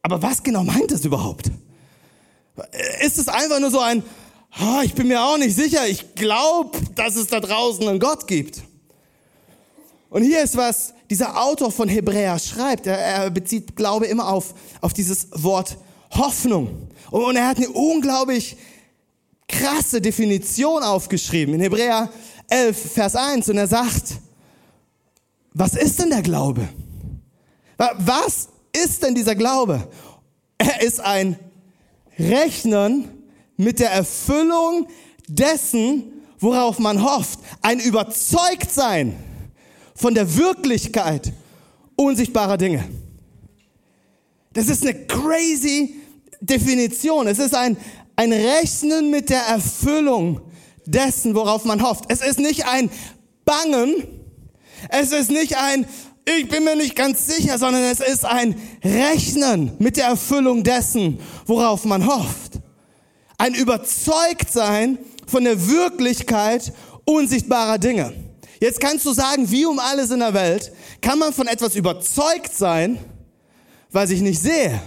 Aber 0.02 0.22
was 0.22 0.40
genau 0.44 0.62
meint 0.62 0.92
es 0.92 1.04
überhaupt? 1.04 1.50
Ist 3.00 3.18
es 3.18 3.26
einfach 3.26 3.58
nur 3.58 3.72
so 3.72 3.80
ein, 3.80 4.04
oh, 4.60 4.80
ich 4.84 4.94
bin 4.94 5.08
mir 5.08 5.22
auch 5.22 5.38
nicht 5.38 5.54
sicher, 5.54 5.86
ich 5.86 6.14
glaube, 6.14 6.78
dass 6.94 7.16
es 7.16 7.26
da 7.26 7.40
draußen 7.40 7.86
einen 7.88 8.00
Gott 8.00 8.26
gibt. 8.26 8.62
Und 10.10 10.22
hier 10.22 10.42
ist 10.42 10.56
was 10.56 10.94
dieser 11.10 11.40
Autor 11.40 11.70
von 11.70 11.88
Hebräer 11.88 12.38
schreibt. 12.38 12.86
Er, 12.86 12.98
er 12.98 13.30
bezieht 13.30 13.76
Glaube 13.76 14.06
immer 14.06 14.28
auf, 14.28 14.54
auf 14.80 14.92
dieses 14.92 15.28
Wort 15.32 15.76
Hoffnung. 16.10 16.88
Und, 17.10 17.24
und 17.24 17.36
er 17.36 17.48
hat 17.48 17.58
eine 17.58 17.68
unglaublich 17.68 18.56
krasse 19.48 20.00
Definition 20.00 20.82
aufgeschrieben. 20.82 21.54
In 21.54 21.60
Hebräer 21.60 22.08
11, 22.48 22.92
Vers 22.92 23.16
1 23.16 23.48
und 23.48 23.58
er 23.58 23.68
sagt, 23.68 24.14
was 25.52 25.74
ist 25.74 26.00
denn 26.00 26.10
der 26.10 26.22
Glaube? 26.22 26.68
Was 27.76 28.48
ist 28.72 29.02
denn 29.02 29.14
dieser 29.14 29.34
Glaube? 29.34 29.88
Er 30.58 30.82
ist 30.82 31.00
ein 31.00 31.38
Rechnen 32.18 33.15
mit 33.56 33.78
der 33.78 33.90
Erfüllung 33.90 34.88
dessen, 35.28 36.12
worauf 36.38 36.78
man 36.78 37.02
hofft. 37.02 37.40
Ein 37.62 37.80
Überzeugtsein 37.80 39.16
von 39.94 40.14
der 40.14 40.36
Wirklichkeit 40.36 41.32
unsichtbarer 41.96 42.58
Dinge. 42.58 42.84
Das 44.52 44.68
ist 44.68 44.82
eine 44.82 44.94
crazy 45.06 45.96
Definition. 46.40 47.26
Es 47.26 47.38
ist 47.38 47.54
ein, 47.54 47.76
ein 48.16 48.32
Rechnen 48.32 49.10
mit 49.10 49.30
der 49.30 49.42
Erfüllung 49.42 50.40
dessen, 50.86 51.34
worauf 51.34 51.64
man 51.64 51.82
hofft. 51.82 52.04
Es 52.08 52.20
ist 52.20 52.38
nicht 52.38 52.66
ein 52.66 52.90
Bangen, 53.44 53.94
es 54.88 55.12
ist 55.12 55.30
nicht 55.30 55.56
ein, 55.56 55.86
ich 56.24 56.48
bin 56.48 56.64
mir 56.64 56.76
nicht 56.76 56.96
ganz 56.96 57.26
sicher, 57.26 57.58
sondern 57.58 57.82
es 57.84 58.00
ist 58.00 58.24
ein 58.24 58.56
Rechnen 58.82 59.72
mit 59.78 59.96
der 59.96 60.06
Erfüllung 60.06 60.62
dessen, 60.64 61.18
worauf 61.46 61.84
man 61.84 62.06
hofft. 62.06 62.45
Ein 63.38 63.54
Überzeugtsein 63.54 64.98
von 65.26 65.44
der 65.44 65.68
Wirklichkeit 65.68 66.72
unsichtbarer 67.04 67.78
Dinge. 67.78 68.14
Jetzt 68.60 68.80
kannst 68.80 69.04
du 69.04 69.12
sagen, 69.12 69.50
wie 69.50 69.66
um 69.66 69.78
alles 69.78 70.10
in 70.10 70.20
der 70.20 70.32
Welt 70.32 70.72
kann 71.02 71.18
man 71.18 71.32
von 71.32 71.46
etwas 71.46 71.74
überzeugt 71.74 72.54
sein, 72.54 72.98
was 73.90 74.10
ich 74.10 74.20
nicht 74.22 74.40
sehe. 74.40 74.80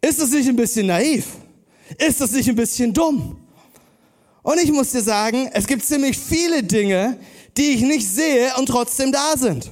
Ist 0.00 0.20
es 0.20 0.30
nicht 0.30 0.48
ein 0.48 0.56
bisschen 0.56 0.86
naiv? 0.86 1.26
Ist 1.98 2.20
es 2.20 2.30
nicht 2.32 2.48
ein 2.48 2.56
bisschen 2.56 2.92
dumm? 2.92 3.40
Und 4.42 4.60
ich 4.62 4.70
muss 4.70 4.92
dir 4.92 5.02
sagen, 5.02 5.50
es 5.52 5.66
gibt 5.66 5.84
ziemlich 5.84 6.16
viele 6.16 6.62
Dinge, 6.62 7.18
die 7.56 7.70
ich 7.70 7.80
nicht 7.80 8.08
sehe 8.08 8.52
und 8.56 8.66
trotzdem 8.66 9.10
da 9.10 9.36
sind. 9.36 9.70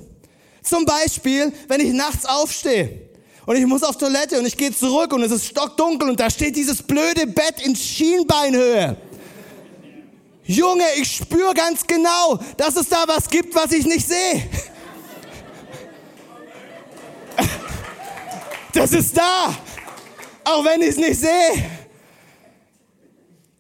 Zum 0.63 0.85
Beispiel, 0.85 1.53
wenn 1.69 1.81
ich 1.81 1.93
nachts 1.93 2.27
aufstehe 2.27 3.06
und 3.47 3.57
ich 3.57 3.65
muss 3.67 3.83
auf 3.83 3.97
Toilette 3.97 4.39
und 4.39 4.47
ich 4.47 4.57
gehe 4.57 4.75
zurück 4.75 5.13
und 5.13 5.23
es 5.23 5.31
ist 5.31 5.47
stockdunkel 5.47 6.11
und 6.11 6.21
da 6.21 6.29
steht 6.29 6.57
dieses 6.57 6.83
blöde 6.83 7.27
Bett 7.27 7.65
in 7.65 7.75
Schienbeinhöhe. 7.75 8.97
Junge, 10.45 10.85
ich 11.01 11.17
spüre 11.17 11.55
ganz 11.55 11.87
genau, 11.87 12.39
dass 12.57 12.77
es 12.77 12.89
da 12.89 13.05
was 13.07 13.29
gibt, 13.29 13.55
was 13.55 13.73
ich 13.73 13.87
nicht 13.87 14.07
sehe. 14.07 14.49
Das 18.73 18.93
ist 18.93 19.17
da, 19.17 19.57
auch 20.45 20.65
wenn 20.65 20.83
ich 20.83 20.91
es 20.91 20.97
nicht 20.99 21.19
sehe. 21.19 21.71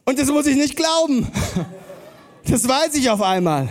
Und 0.05 0.19
das 0.19 0.29
muss 0.29 0.47
ich 0.47 0.57
nicht 0.57 0.77
glauben. 0.77 1.27
Das 2.49 2.69
weiß 2.69 2.95
ich 2.95 3.09
auf 3.11 3.23
einmal. 3.23 3.69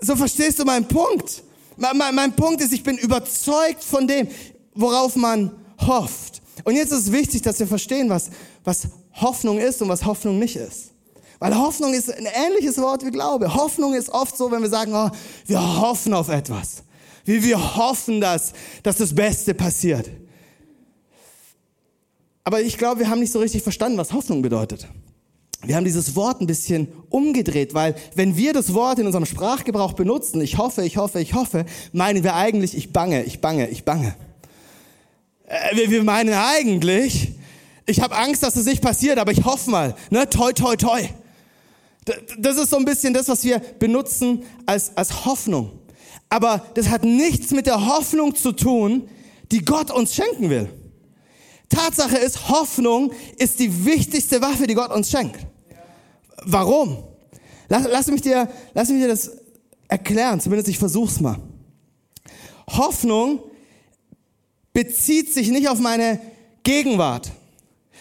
So 0.00 0.16
verstehst 0.16 0.58
du 0.58 0.64
meinen 0.64 0.86
Punkt. 0.86 1.42
Mein, 1.80 2.14
mein, 2.14 2.36
Punkt 2.36 2.60
ist, 2.60 2.72
ich 2.72 2.82
bin 2.82 2.98
überzeugt 2.98 3.82
von 3.82 4.06
dem, 4.06 4.28
worauf 4.74 5.16
man 5.16 5.50
hofft. 5.78 6.42
Und 6.64 6.76
jetzt 6.76 6.92
ist 6.92 7.06
es 7.06 7.12
wichtig, 7.12 7.40
dass 7.40 7.58
wir 7.58 7.66
verstehen, 7.66 8.10
was, 8.10 8.30
was 8.64 8.88
Hoffnung 9.14 9.58
ist 9.58 9.80
und 9.80 9.88
was 9.88 10.04
Hoffnung 10.04 10.38
nicht 10.38 10.56
ist. 10.56 10.90
Weil 11.38 11.56
Hoffnung 11.56 11.94
ist 11.94 12.12
ein 12.12 12.26
ähnliches 12.26 12.76
Wort 12.76 13.04
wie 13.04 13.10
Glaube. 13.10 13.54
Hoffnung 13.54 13.94
ist 13.94 14.10
oft 14.10 14.36
so, 14.36 14.50
wenn 14.50 14.60
wir 14.60 14.68
sagen, 14.68 14.92
oh, 14.94 15.08
wir 15.46 15.80
hoffen 15.80 16.12
auf 16.12 16.28
etwas. 16.28 16.82
Wie 17.24 17.42
wir 17.42 17.76
hoffen, 17.76 18.20
dass, 18.20 18.52
dass 18.82 18.96
das 18.96 19.14
Beste 19.14 19.54
passiert. 19.54 20.10
Aber 22.44 22.60
ich 22.60 22.76
glaube, 22.76 23.00
wir 23.00 23.08
haben 23.08 23.20
nicht 23.20 23.32
so 23.32 23.38
richtig 23.38 23.62
verstanden, 23.62 23.96
was 23.96 24.12
Hoffnung 24.12 24.42
bedeutet. 24.42 24.86
Wir 25.62 25.76
haben 25.76 25.84
dieses 25.84 26.16
Wort 26.16 26.40
ein 26.40 26.46
bisschen 26.46 26.88
umgedreht, 27.10 27.74
weil 27.74 27.94
wenn 28.14 28.36
wir 28.36 28.54
das 28.54 28.72
Wort 28.72 28.98
in 28.98 29.06
unserem 29.06 29.26
Sprachgebrauch 29.26 29.92
benutzen, 29.92 30.40
ich 30.40 30.56
hoffe, 30.56 30.84
ich 30.84 30.96
hoffe, 30.96 31.20
ich 31.20 31.34
hoffe, 31.34 31.66
meinen 31.92 32.24
wir 32.24 32.34
eigentlich, 32.34 32.74
ich 32.74 32.92
bange, 32.92 33.24
ich 33.24 33.40
bange, 33.40 33.68
ich 33.68 33.84
bange. 33.84 34.14
Äh, 35.46 35.90
wir 35.90 36.02
meinen 36.02 36.32
eigentlich, 36.32 37.32
ich 37.84 38.00
habe 38.00 38.16
Angst, 38.16 38.42
dass 38.42 38.56
es 38.56 38.64
nicht 38.64 38.80
passiert, 38.80 39.18
aber 39.18 39.32
ich 39.32 39.44
hoffe 39.44 39.70
mal, 39.70 39.94
ne, 40.08 40.28
toi, 40.30 40.52
toi, 40.52 40.76
toi. 40.76 41.02
Das 42.38 42.56
ist 42.56 42.70
so 42.70 42.78
ein 42.78 42.86
bisschen 42.86 43.12
das, 43.12 43.28
was 43.28 43.44
wir 43.44 43.58
benutzen 43.58 44.44
als, 44.64 44.96
als 44.96 45.26
Hoffnung. 45.26 45.78
Aber 46.30 46.64
das 46.74 46.88
hat 46.88 47.04
nichts 47.04 47.50
mit 47.50 47.66
der 47.66 47.86
Hoffnung 47.86 48.34
zu 48.34 48.52
tun, 48.52 49.08
die 49.52 49.64
Gott 49.64 49.90
uns 49.90 50.14
schenken 50.14 50.48
will. 50.48 50.70
Tatsache 51.68 52.16
ist, 52.16 52.48
Hoffnung 52.48 53.12
ist 53.36 53.60
die 53.60 53.84
wichtigste 53.84 54.40
Waffe, 54.40 54.66
die 54.66 54.74
Gott 54.74 54.90
uns 54.90 55.10
schenkt. 55.10 55.38
Warum? 56.44 57.04
Lass, 57.68 57.86
lass, 57.90 58.06
mich 58.08 58.22
dir, 58.22 58.48
lass 58.74 58.88
mich 58.88 59.00
dir 59.00 59.08
das 59.08 59.30
erklären, 59.88 60.40
zumindest 60.40 60.68
ich 60.68 60.78
versuch's 60.78 61.20
mal. 61.20 61.38
Hoffnung 62.68 63.40
bezieht 64.72 65.32
sich 65.32 65.50
nicht 65.50 65.68
auf 65.68 65.78
meine 65.78 66.20
Gegenwart, 66.62 67.30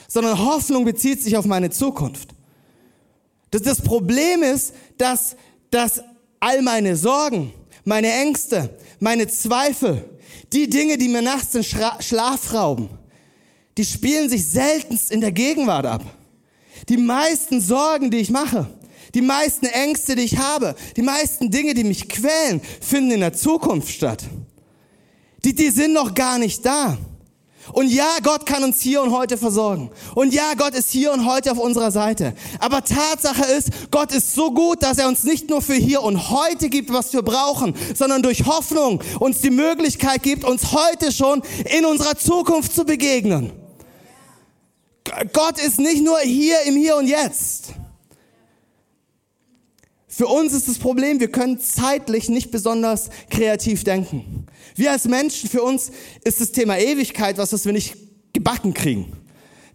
sondern 0.08 0.40
Hoffnung 0.40 0.86
bezieht 0.86 1.22
sich 1.22 1.38
auf 1.38 1.46
meine 1.46 1.70
Zukunft. 1.70 2.30
Das, 3.52 3.62
das 3.64 3.82
Problem 3.82 4.44
ist, 4.44 4.74
dass, 4.98 5.36
dass 5.72 6.04
all 6.40 6.62
meine 6.62 6.96
Sorgen, 6.96 7.54
meine 7.84 8.12
Ängste, 8.12 8.70
meine 9.00 9.28
Zweifel, 9.28 10.04
die 10.54 10.70
Dinge, 10.70 10.98
die 10.98 11.08
mir 11.08 11.22
nachts 11.22 11.52
den 11.52 11.64
Schlaf 11.64 12.54
rauben, 12.54 12.90
die 13.78 13.86
spielen 13.86 14.30
sich 14.30 14.48
seltenst 14.48 15.12
in 15.12 15.22
der 15.22 15.32
Gegenwart 15.32 15.86
ab. 15.86 16.04
Die 16.90 16.98
meisten 16.98 17.62
Sorgen, 17.62 18.12
die 18.12 18.18
ich 18.18 18.32
mache, 18.32 18.68
die 19.14 19.22
meisten 19.22 19.66
Ängste, 19.66 20.16
die 20.16 20.24
ich 20.24 20.38
habe, 20.38 20.76
die 20.98 21.02
meisten 21.02 21.52
Dinge, 21.52 21.74
die 21.74 21.84
mich 21.84 22.10
quälen, 22.10 22.62
finden 22.82 23.12
in 23.12 23.20
der 23.22 23.34
Zukunft 23.34 23.90
statt. 23.90 24.24
Die, 25.46 25.56
die 25.56 25.70
sind 25.70 25.94
noch 25.94 26.14
gar 26.14 26.38
nicht 26.38 26.66
da. 26.66 26.98
Und 27.72 27.90
ja, 27.90 28.18
Gott 28.24 28.46
kann 28.46 28.64
uns 28.64 28.82
hier 28.82 29.02
und 29.02 29.12
heute 29.12 29.38
versorgen. 29.38 29.92
Und 30.16 30.34
ja, 30.34 30.54
Gott 30.58 30.74
ist 30.74 30.90
hier 30.90 31.12
und 31.12 31.26
heute 31.26 31.52
auf 31.52 31.60
unserer 31.60 31.92
Seite. 31.92 32.34
Aber 32.60 32.84
Tatsache 32.84 33.44
ist, 33.46 33.92
Gott 33.92 34.12
ist 34.12 34.34
so 34.34 34.52
gut, 34.52 34.82
dass 34.82 34.98
er 34.98 35.08
uns 35.08 35.24
nicht 35.24 35.50
nur 35.50 35.62
für 35.62 35.76
hier 35.76 36.02
und 36.02 36.32
heute 36.32 36.70
gibt, 36.70 36.92
was 36.92 37.14
wir 37.14 37.22
brauchen, 37.22 37.76
sondern 37.94 38.24
durch 38.24 38.46
Hoffnung 38.46 39.02
uns 39.20 39.42
die 39.42 39.52
Möglichkeit 39.52 40.24
gibt, 40.24 40.44
uns 40.44 40.72
heute 40.72 41.12
schon 41.12 41.44
in 41.78 41.86
unserer 41.86 42.18
Zukunft 42.18 42.74
zu 42.74 42.86
begegnen. 42.86 43.52
Gott 45.34 45.60
ist 45.60 45.80
nicht 45.80 46.04
nur 46.04 46.20
hier 46.20 46.62
im 46.66 46.76
Hier 46.76 46.96
und 46.96 47.08
Jetzt. 47.08 47.74
Für 50.08 50.28
uns 50.28 50.54
ist 50.54 50.68
das 50.68 50.80
Problem, 50.80 51.20
wir 51.20 51.32
können 51.32 51.60
zeitlich 51.60 52.30
nicht 52.30 52.52
besonders 52.52 53.10
kreativ 53.30 53.84
denken. 53.84 54.48
Wir 54.76 54.92
als 54.92 55.06
Menschen, 55.06 55.50
für 55.50 55.62
uns 55.62 55.92
ist 56.24 56.42
das 56.42 56.52
Thema 56.52 56.78
Ewigkeit 56.78 57.38
was, 57.38 57.54
was 57.54 57.66
wir 57.66 57.74
nicht 57.74 57.96
gebacken 58.34 58.74
kriegen. 58.74 59.14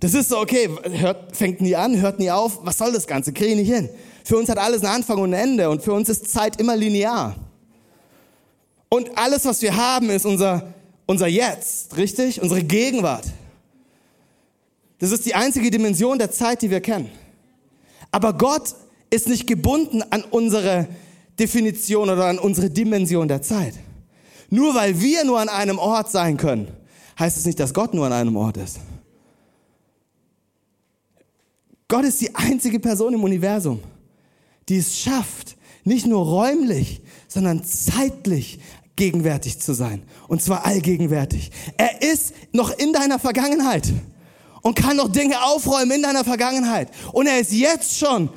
Das 0.01 0.13
ist 0.13 0.29
so, 0.29 0.39
okay, 0.39 0.69
hört, 0.83 1.35
fängt 1.37 1.61
nie 1.61 1.77
an, 1.77 2.01
hört 2.01 2.19
nie 2.19 2.31
auf, 2.31 2.59
was 2.63 2.77
soll 2.77 2.93
das 2.93 3.07
Ganze, 3.07 3.33
kriege 3.33 3.53
ich 3.53 3.57
nicht 3.57 3.73
hin. 3.73 3.89
Für 4.25 4.37
uns 4.37 4.49
hat 4.49 4.59
alles 4.59 4.83
einen 4.83 4.97
Anfang 4.97 5.19
und 5.19 5.33
ein 5.33 5.41
Ende 5.41 5.71
und 5.71 5.83
für 5.83 5.93
uns 5.93 6.09
ist 6.09 6.31
Zeit 6.31 6.61
immer 6.61 6.77
linear. 6.77 7.37
Und 8.89 9.17
alles, 9.17 9.45
was 9.45 9.63
wir 9.63 9.77
haben, 9.77 10.11
ist 10.11 10.27
unser, 10.27 10.75
unser 11.07 11.27
Jetzt, 11.27 11.97
richtig? 11.97 12.43
Unsere 12.43 12.63
Gegenwart. 12.63 13.25
Das 15.05 15.13
ist 15.13 15.27
die 15.27 15.35
einzige 15.35 15.71
Dimension 15.71 16.19
der 16.19 16.31
Zeit, 16.31 16.63
die 16.63 16.71
wir 16.71 16.81
kennen. 16.81 17.11
Aber 18.11 18.33
Gott 18.33 18.75
ist 19.11 19.29
nicht 19.29 19.47
gebunden 19.47 20.03
an 20.03 20.25
unsere 20.31 20.89
Definition 21.39 22.09
oder 22.09 22.25
an 22.25 22.39
unsere 22.39 22.71
Dimension 22.71 23.29
der 23.29 23.43
Zeit. 23.43 23.75
Nur 24.49 24.75
weil 24.75 24.99
wir 25.03 25.27
nur 25.27 25.39
an 25.39 25.51
einem 25.51 25.79
Ort 25.79 26.11
sein 26.11 26.39
können, 26.39 26.69
heißt 27.19 27.37
es 27.37 27.45
nicht, 27.45 27.61
dass 27.61 27.75
Gott 27.75 27.93
nur 27.93 28.07
an 28.07 28.15
einem 28.15 28.35
Ort 28.35 28.57
ist. 28.57 28.81
Gott 31.87 32.07
ist 32.07 32.23
die 32.23 32.35
einzige 32.35 32.81
Person 32.81 33.13
im 33.13 33.25
Universum, 33.25 33.81
die 34.71 34.79
es 34.79 34.99
schafft, 34.99 35.59
nicht 35.85 36.07
nur 36.07 36.25
räumlich, 36.25 37.03
sondern 37.29 37.63
zeitlich 37.63 38.59
gegenwärtig 38.97 39.61
zu 39.61 39.75
sein. 39.75 40.03
Und 40.29 40.41
zwar 40.41 40.65
allgegenwärtig. 40.65 41.51
Er 41.77 42.01
ist 42.01 42.33
noch 42.53 42.71
in 42.79 42.95
deiner 42.95 43.19
Vergangenheit 43.19 43.93
und 44.65 44.75
kann 44.75 44.97
noch 44.97 45.13
Dinge 45.13 45.41
aufräumen 45.45 45.93
in 45.93 46.03
deiner 46.03 46.25
Vergangenheit. 46.25 46.89
Und 47.13 47.27
er 47.27 47.39
ist 47.39 47.53
jetzt 47.53 47.99
schon 47.99 48.31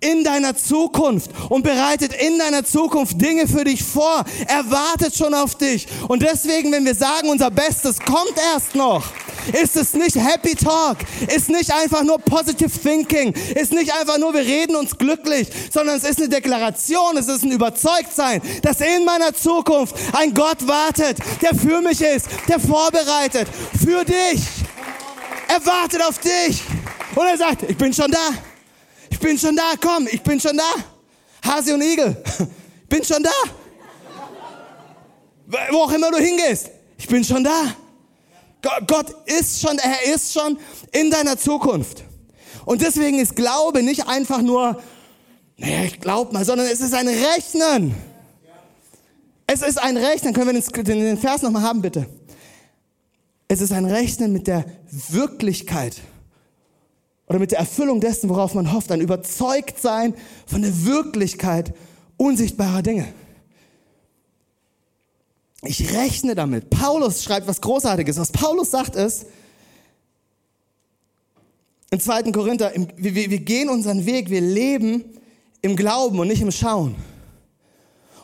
in 0.00 0.24
deiner 0.24 0.56
Zukunft 0.56 1.30
und 1.48 1.62
bereitet 1.62 2.12
in 2.14 2.38
deiner 2.38 2.64
Zukunft 2.64 3.20
Dinge 3.20 3.46
für 3.46 3.64
dich 3.64 3.82
vor. 3.82 4.24
Er 4.48 4.70
wartet 4.70 5.14
schon 5.14 5.32
auf 5.32 5.54
dich. 5.54 5.86
Und 6.08 6.22
deswegen, 6.22 6.72
wenn 6.72 6.84
wir 6.84 6.94
sagen, 6.94 7.28
unser 7.28 7.50
Bestes 7.50 7.98
kommt 8.00 8.34
erst 8.54 8.74
noch, 8.74 9.04
ist 9.52 9.76
es 9.76 9.92
nicht 9.92 10.16
Happy 10.16 10.54
Talk, 10.54 10.98
ist 11.34 11.50
nicht 11.50 11.70
einfach 11.70 12.02
nur 12.02 12.18
Positive 12.18 12.70
Thinking, 12.70 13.34
ist 13.54 13.72
nicht 13.72 13.92
einfach 13.92 14.18
nur, 14.18 14.32
wir 14.32 14.40
reden 14.40 14.76
uns 14.76 14.96
glücklich, 14.96 15.48
sondern 15.70 15.96
es 15.96 16.04
ist 16.04 16.18
eine 16.18 16.30
Deklaration, 16.30 17.16
es 17.18 17.28
ist 17.28 17.44
ein 17.44 17.52
Überzeugtsein, 17.52 18.40
dass 18.62 18.80
in 18.80 19.04
meiner 19.04 19.34
Zukunft 19.34 19.94
ein 20.14 20.32
Gott 20.32 20.66
wartet, 20.66 21.18
der 21.42 21.54
für 21.54 21.82
mich 21.82 22.00
ist, 22.00 22.26
der 22.48 22.58
vorbereitet, 22.58 23.48
für 23.82 24.04
dich. 24.04 24.40
Er 25.54 25.64
wartet 25.66 26.02
auf 26.02 26.18
dich. 26.18 26.62
Und 27.14 27.26
er 27.26 27.38
sagt, 27.38 27.62
ich 27.62 27.76
bin 27.76 27.92
schon 27.92 28.10
da. 28.10 28.30
Ich 29.08 29.18
bin 29.20 29.38
schon 29.38 29.54
da, 29.54 29.74
komm, 29.80 30.08
ich 30.10 30.20
bin 30.20 30.40
schon 30.40 30.56
da. 30.56 30.74
Hase 31.44 31.74
und 31.74 31.82
Igel, 31.82 32.16
bin 32.88 33.04
schon 33.04 33.22
da. 33.22 33.30
Wo 35.70 35.76
auch 35.78 35.92
immer 35.92 36.10
du 36.10 36.18
hingehst, 36.18 36.70
ich 36.98 37.06
bin 37.06 37.22
schon 37.22 37.44
da. 37.44 37.74
Gott 38.86 39.14
ist 39.26 39.60
schon, 39.60 39.78
er 39.78 40.14
ist 40.14 40.32
schon 40.32 40.58
in 40.90 41.10
deiner 41.10 41.38
Zukunft. 41.38 42.02
Und 42.64 42.80
deswegen 42.82 43.18
ist 43.18 43.36
Glaube 43.36 43.82
nicht 43.82 44.08
einfach 44.08 44.40
nur, 44.40 44.82
naja, 45.58 45.84
ich 45.84 46.00
glaub 46.00 46.32
mal, 46.32 46.44
sondern 46.44 46.66
es 46.66 46.80
ist 46.80 46.94
ein 46.94 47.06
Rechnen. 47.06 47.94
Es 49.46 49.62
ist 49.62 49.78
ein 49.78 49.96
Rechnen. 49.98 50.32
Können 50.32 50.56
wir 50.56 50.84
den, 50.84 51.18
Vers 51.18 51.42
nochmal 51.42 51.62
haben, 51.62 51.82
bitte? 51.82 52.08
Es 53.54 53.60
ist 53.60 53.70
ein 53.70 53.84
Rechnen 53.84 54.32
mit 54.32 54.48
der 54.48 54.64
Wirklichkeit 55.10 56.00
oder 57.28 57.38
mit 57.38 57.52
der 57.52 57.60
Erfüllung 57.60 58.00
dessen, 58.00 58.28
worauf 58.28 58.52
man 58.54 58.72
hofft. 58.72 58.90
Ein 58.90 59.00
Überzeugtsein 59.00 60.14
von 60.44 60.62
der 60.62 60.84
Wirklichkeit 60.84 61.72
unsichtbarer 62.16 62.82
Dinge. 62.82 63.06
Ich 65.62 65.94
rechne 65.94 66.34
damit. 66.34 66.68
Paulus 66.68 67.22
schreibt 67.22 67.46
was 67.46 67.60
Großartiges. 67.60 68.18
Was 68.18 68.32
Paulus 68.32 68.72
sagt 68.72 68.96
ist, 68.96 69.26
im 71.92 72.00
2. 72.00 72.32
Korinther, 72.32 72.72
wir, 72.96 73.14
wir 73.14 73.38
gehen 73.38 73.68
unseren 73.68 74.04
Weg, 74.04 74.30
wir 74.30 74.40
leben 74.40 75.04
im 75.62 75.76
Glauben 75.76 76.18
und 76.18 76.26
nicht 76.26 76.42
im 76.42 76.50
Schauen. 76.50 76.96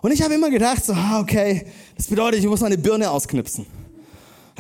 Und 0.03 0.11
ich 0.11 0.23
habe 0.23 0.35
immer 0.35 0.51
gedacht, 0.51 0.85
so, 0.85 0.93
ah, 0.93 1.21
okay, 1.21 1.67
das 1.97 2.09
bedeutet, 2.09 2.41
ich 2.41 2.47
muss 2.47 2.63
meine 2.63 2.79
Birne 2.79 3.09
ausknipsen. 3.09 3.80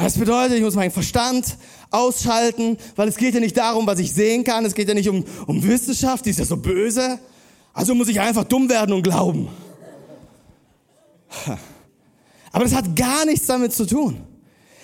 Das 0.02 0.16
bedeutet, 0.16 0.56
ich 0.56 0.62
muss 0.62 0.76
meinen 0.76 0.90
Verstand 0.90 1.58
ausschalten, 1.90 2.78
weil 2.96 3.08
es 3.08 3.16
geht 3.16 3.34
ja 3.34 3.40
nicht 3.40 3.56
darum, 3.56 3.86
was 3.86 3.98
ich 3.98 4.12
sehen 4.14 4.44
kann. 4.44 4.64
Es 4.64 4.74
geht 4.74 4.88
ja 4.88 4.94
nicht 4.94 5.10
um, 5.10 5.24
um 5.46 5.62
Wissenschaft, 5.62 6.24
die 6.24 6.30
ist 6.30 6.38
ja 6.38 6.46
so 6.46 6.56
böse. 6.56 7.18
Also 7.74 7.94
muss 7.94 8.08
ich 8.08 8.18
einfach 8.18 8.44
dumm 8.44 8.70
werden 8.70 8.94
und 8.94 9.02
glauben. 9.02 9.48
Aber 12.52 12.64
das 12.64 12.74
hat 12.74 12.96
gar 12.96 13.26
nichts 13.26 13.46
damit 13.46 13.74
zu 13.74 13.84
tun. 13.86 14.22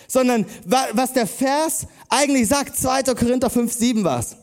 Sondern 0.06 0.44
was 0.64 1.14
der 1.14 1.26
Vers 1.26 1.86
eigentlich 2.10 2.46
sagt, 2.48 2.76
2. 2.76 3.02
Korinther 3.14 3.48
5, 3.48 3.72
7 3.72 4.04
war 4.04 4.20
es. 4.20 4.36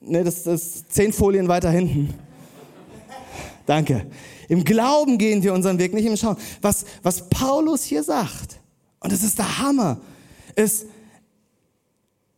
Ne, 0.00 0.24
das 0.24 0.46
ist 0.46 0.92
zehn 0.92 1.12
Folien 1.12 1.48
weiter 1.48 1.70
hinten. 1.70 2.12
Danke. 3.64 4.06
Im 4.48 4.64
Glauben 4.64 5.16
gehen 5.16 5.42
wir 5.42 5.54
unseren 5.54 5.78
Weg, 5.78 5.94
nicht 5.94 6.04
im 6.04 6.16
Schauen. 6.16 6.36
Was, 6.60 6.84
was 7.02 7.30
Paulus 7.30 7.84
hier 7.84 8.02
sagt, 8.02 8.60
und 9.04 9.12
das 9.12 9.22
ist 9.22 9.38
der 9.38 9.58
Hammer, 9.58 10.00
ist, 10.56 10.86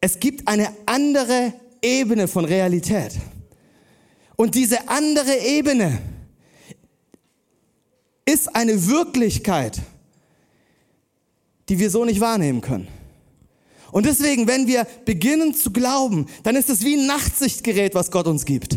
es 0.00 0.18
gibt 0.18 0.48
eine 0.48 0.68
andere 0.84 1.52
Ebene 1.80 2.26
von 2.26 2.44
Realität. 2.44 3.12
Und 4.34 4.56
diese 4.56 4.88
andere 4.88 5.38
Ebene 5.38 5.96
ist 8.24 8.54
eine 8.56 8.88
Wirklichkeit, 8.88 9.80
die 11.68 11.78
wir 11.78 11.88
so 11.88 12.04
nicht 12.04 12.20
wahrnehmen 12.20 12.62
können. 12.62 12.88
Und 13.92 14.04
deswegen, 14.04 14.48
wenn 14.48 14.66
wir 14.66 14.88
beginnen 15.04 15.54
zu 15.54 15.70
glauben, 15.70 16.26
dann 16.42 16.56
ist 16.56 16.68
es 16.68 16.84
wie 16.84 16.96
ein 16.96 17.06
Nachtsichtgerät, 17.06 17.94
was 17.94 18.10
Gott 18.10 18.26
uns 18.26 18.44
gibt. 18.44 18.76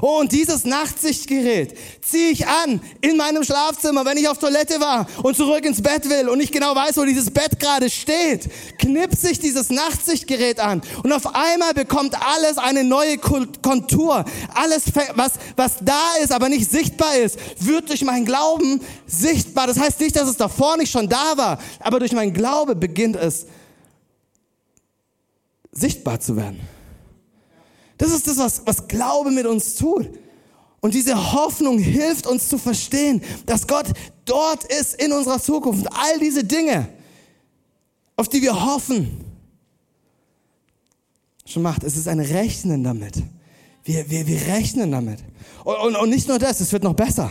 Oh, 0.00 0.18
und 0.20 0.32
dieses 0.32 0.64
Nachtsichtgerät 0.64 1.76
ziehe 2.02 2.30
ich 2.30 2.46
an 2.46 2.80
in 3.00 3.16
meinem 3.16 3.44
Schlafzimmer, 3.44 4.04
wenn 4.04 4.16
ich 4.16 4.28
auf 4.28 4.38
Toilette 4.38 4.80
war 4.80 5.06
und 5.22 5.36
zurück 5.36 5.64
ins 5.64 5.82
Bett 5.82 6.08
will 6.08 6.28
und 6.28 6.38
nicht 6.38 6.52
genau 6.52 6.74
weiß, 6.74 6.96
wo 6.96 7.04
dieses 7.04 7.30
Bett 7.30 7.58
gerade 7.58 7.90
steht. 7.90 8.48
Knipse 8.78 9.30
ich 9.30 9.38
dieses 9.38 9.70
Nachtsichtgerät 9.70 10.60
an 10.60 10.82
und 11.02 11.12
auf 11.12 11.34
einmal 11.34 11.74
bekommt 11.74 12.14
alles 12.20 12.58
eine 12.58 12.84
neue 12.84 13.18
Kontur. 13.18 14.24
Alles, 14.54 14.84
was, 15.14 15.32
was 15.56 15.76
da 15.80 16.00
ist, 16.22 16.32
aber 16.32 16.48
nicht 16.48 16.70
sichtbar 16.70 17.16
ist, 17.16 17.38
wird 17.58 17.88
durch 17.88 18.04
meinen 18.04 18.24
Glauben 18.24 18.80
sichtbar. 19.06 19.66
Das 19.66 19.78
heißt 19.78 20.00
nicht, 20.00 20.16
dass 20.16 20.28
es 20.28 20.36
davor 20.36 20.76
nicht 20.76 20.92
schon 20.92 21.08
da 21.08 21.36
war, 21.36 21.58
aber 21.80 21.98
durch 21.98 22.12
meinen 22.12 22.32
Glaube 22.32 22.74
beginnt 22.74 23.16
es 23.16 23.46
sichtbar 25.72 26.20
zu 26.20 26.36
werden. 26.36 26.77
Das 27.98 28.10
ist 28.10 28.26
das, 28.26 28.38
was, 28.38 28.62
was 28.64 28.88
Glaube 28.88 29.30
mit 29.30 29.46
uns 29.46 29.74
tut. 29.74 30.08
Und 30.80 30.94
diese 30.94 31.32
Hoffnung 31.32 31.78
hilft 31.78 32.26
uns 32.26 32.48
zu 32.48 32.56
verstehen, 32.56 33.20
dass 33.46 33.66
Gott 33.66 33.88
dort 34.24 34.64
ist 34.64 34.94
in 35.02 35.12
unserer 35.12 35.40
Zukunft. 35.40 35.86
All 35.90 36.18
diese 36.20 36.44
Dinge, 36.44 36.88
auf 38.16 38.28
die 38.28 38.40
wir 38.40 38.64
hoffen, 38.64 39.24
schon 41.44 41.62
macht. 41.62 41.82
Es 41.82 41.96
ist 41.96 42.06
ein 42.06 42.20
Rechnen 42.20 42.84
damit. 42.84 43.14
Wir, 43.82 44.08
wir, 44.08 44.26
wir 44.26 44.40
rechnen 44.46 44.92
damit. 44.92 45.18
Und, 45.64 45.76
und, 45.76 45.96
und 45.96 46.10
nicht 46.10 46.28
nur 46.28 46.38
das, 46.38 46.60
es 46.60 46.72
wird 46.72 46.84
noch 46.84 46.94
besser. 46.94 47.30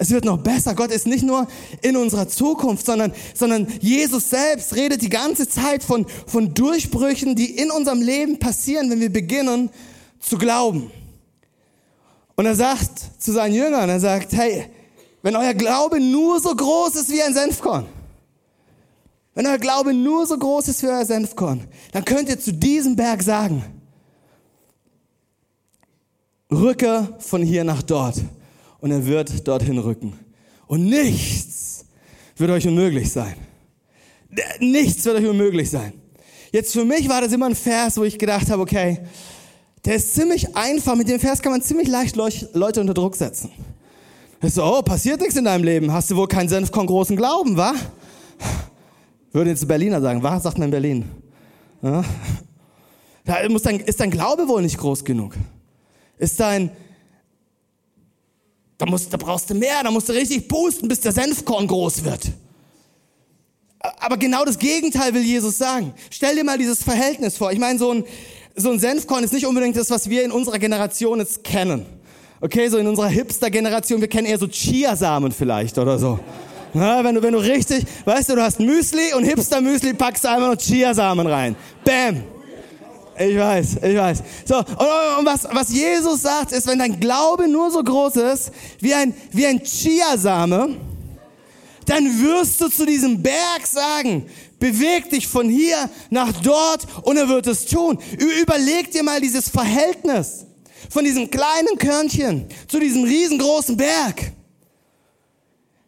Es 0.00 0.10
wird 0.10 0.24
noch 0.24 0.38
besser. 0.38 0.74
Gott 0.74 0.90
ist 0.90 1.06
nicht 1.06 1.22
nur 1.22 1.46
in 1.82 1.94
unserer 1.94 2.26
Zukunft, 2.26 2.86
sondern, 2.86 3.12
sondern 3.34 3.68
Jesus 3.82 4.30
selbst 4.30 4.74
redet 4.74 5.02
die 5.02 5.10
ganze 5.10 5.46
Zeit 5.46 5.84
von, 5.84 6.06
von 6.26 6.54
Durchbrüchen, 6.54 7.36
die 7.36 7.58
in 7.58 7.70
unserem 7.70 8.00
Leben 8.00 8.38
passieren, 8.38 8.88
wenn 8.88 9.00
wir 9.00 9.12
beginnen 9.12 9.68
zu 10.18 10.38
glauben. 10.38 10.90
Und 12.34 12.46
er 12.46 12.54
sagt 12.54 12.92
zu 13.18 13.30
seinen 13.32 13.54
Jüngern, 13.54 13.90
er 13.90 14.00
sagt, 14.00 14.32
hey, 14.32 14.64
wenn 15.20 15.36
euer 15.36 15.52
Glaube 15.52 16.00
nur 16.00 16.40
so 16.40 16.56
groß 16.56 16.94
ist 16.94 17.10
wie 17.10 17.20
ein 17.20 17.34
Senfkorn, 17.34 17.84
wenn 19.34 19.46
euer 19.46 19.58
Glaube 19.58 19.92
nur 19.92 20.26
so 20.26 20.38
groß 20.38 20.68
ist 20.68 20.82
wie 20.82 20.86
euer 20.86 21.04
Senfkorn, 21.04 21.64
dann 21.92 22.06
könnt 22.06 22.30
ihr 22.30 22.40
zu 22.40 22.54
diesem 22.54 22.96
Berg 22.96 23.22
sagen, 23.22 23.62
rücke 26.50 27.14
von 27.18 27.42
hier 27.42 27.64
nach 27.64 27.82
dort 27.82 28.16
und 28.80 28.90
er 28.90 29.06
wird 29.06 29.46
dorthin 29.46 29.78
rücken. 29.78 30.18
Und 30.66 30.84
nichts 30.84 31.84
wird 32.36 32.50
euch 32.50 32.66
unmöglich 32.66 33.10
sein. 33.10 33.34
Nichts 34.60 35.04
wird 35.04 35.18
euch 35.18 35.26
unmöglich 35.26 35.70
sein. 35.70 35.92
Jetzt 36.52 36.72
für 36.72 36.84
mich 36.84 37.08
war 37.08 37.20
das 37.20 37.32
immer 37.32 37.46
ein 37.46 37.54
Vers, 37.54 37.96
wo 37.96 38.04
ich 38.04 38.18
gedacht 38.18 38.50
habe, 38.50 38.62
okay, 38.62 39.00
der 39.84 39.96
ist 39.96 40.14
ziemlich 40.14 40.56
einfach. 40.56 40.94
Mit 40.96 41.08
dem 41.08 41.20
Vers 41.20 41.40
kann 41.42 41.52
man 41.52 41.62
ziemlich 41.62 41.88
leicht 41.88 42.16
Leute 42.16 42.80
unter 42.80 42.94
Druck 42.94 43.16
setzen. 43.16 43.50
ist 44.42 44.54
so, 44.54 44.64
oh, 44.64 44.82
passiert 44.82 45.20
nichts 45.20 45.36
in 45.36 45.44
deinem 45.44 45.64
Leben. 45.64 45.92
Hast 45.92 46.10
du 46.10 46.16
wohl 46.16 46.28
keinen 46.28 46.48
Senfkorn 46.48 46.86
großen 46.86 47.16
Glauben, 47.16 47.56
wa? 47.56 47.74
Würde 49.32 49.50
jetzt 49.50 49.66
Berliner 49.66 50.00
sagen, 50.00 50.22
was 50.22 50.42
sagt 50.42 50.58
man 50.58 50.66
in 50.66 50.70
Berlin? 50.72 51.04
Ja? 51.82 52.04
Da 53.24 53.48
muss 53.48 53.62
dein, 53.62 53.78
ist 53.80 54.00
dein 54.00 54.10
Glaube 54.10 54.48
wohl 54.48 54.62
nicht 54.62 54.76
groß 54.76 55.04
genug? 55.04 55.34
Ist 56.18 56.40
dein, 56.40 56.70
da, 58.80 58.86
musst, 58.86 59.12
da 59.12 59.18
brauchst 59.18 59.50
du 59.50 59.54
mehr, 59.54 59.82
da 59.84 59.90
musst 59.90 60.08
du 60.08 60.14
richtig 60.14 60.48
boosten, 60.48 60.88
bis 60.88 61.00
der 61.00 61.12
Senfkorn 61.12 61.66
groß 61.66 62.02
wird. 62.02 62.22
Aber 63.78 64.16
genau 64.16 64.44
das 64.44 64.58
Gegenteil 64.58 65.12
will 65.12 65.22
Jesus 65.22 65.58
sagen. 65.58 65.92
Stell 66.10 66.34
dir 66.34 66.44
mal 66.44 66.56
dieses 66.56 66.82
Verhältnis 66.82 67.36
vor. 67.36 67.52
Ich 67.52 67.58
meine, 67.58 67.78
so 67.78 67.92
ein, 67.92 68.04
so 68.56 68.70
ein 68.70 68.78
Senfkorn 68.78 69.22
ist 69.22 69.34
nicht 69.34 69.46
unbedingt 69.46 69.76
das, 69.76 69.90
was 69.90 70.08
wir 70.08 70.24
in 70.24 70.30
unserer 70.30 70.58
Generation 70.58 71.18
jetzt 71.18 71.44
kennen. 71.44 71.84
Okay, 72.40 72.68
so 72.68 72.78
in 72.78 72.86
unserer 72.86 73.08
Hipster-Generation, 73.08 74.00
wir 74.00 74.08
kennen 74.08 74.26
eher 74.26 74.38
so 74.38 74.48
Chiasamen 74.48 75.30
vielleicht 75.30 75.76
oder 75.76 75.98
so. 75.98 76.18
Na, 76.72 77.04
wenn 77.04 77.14
du, 77.14 77.22
wenn 77.22 77.34
du 77.34 77.38
richtig, 77.38 77.84
weißt 78.06 78.30
du, 78.30 78.36
du 78.36 78.42
hast 78.42 78.60
Müsli 78.60 79.12
und 79.14 79.24
Hipster-Müsli 79.24 79.92
packst 79.92 80.24
du 80.24 80.28
einfach 80.28 80.52
noch 80.52 80.58
Chiasamen 80.58 81.26
rein. 81.26 81.54
Bam. 81.84 82.22
Ich 83.20 83.36
weiß, 83.36 83.76
ich 83.82 83.96
weiß. 83.96 84.22
So, 84.46 84.56
und, 84.56 85.18
und 85.18 85.26
was, 85.26 85.44
was 85.52 85.68
Jesus 85.68 86.22
sagt, 86.22 86.52
ist, 86.52 86.66
wenn 86.66 86.78
dein 86.78 86.98
Glaube 86.98 87.48
nur 87.48 87.70
so 87.70 87.84
groß 87.84 88.16
ist 88.16 88.50
wie 88.78 88.94
ein, 88.94 89.14
wie 89.30 89.46
ein 89.46 89.62
Chiasame, 89.62 90.78
dann 91.84 92.22
wirst 92.22 92.62
du 92.62 92.68
zu 92.68 92.86
diesem 92.86 93.22
Berg 93.22 93.66
sagen, 93.66 94.24
beweg 94.58 95.10
dich 95.10 95.28
von 95.28 95.50
hier 95.50 95.90
nach 96.08 96.32
dort 96.40 96.86
und 97.02 97.18
er 97.18 97.28
wird 97.28 97.46
es 97.46 97.66
tun. 97.66 97.98
Überleg 98.40 98.90
dir 98.90 99.02
mal 99.02 99.20
dieses 99.20 99.50
Verhältnis 99.50 100.46
von 100.88 101.04
diesem 101.04 101.30
kleinen 101.30 101.76
Körnchen 101.76 102.46
zu 102.68 102.80
diesem 102.80 103.04
riesengroßen 103.04 103.76
Berg. 103.76 104.32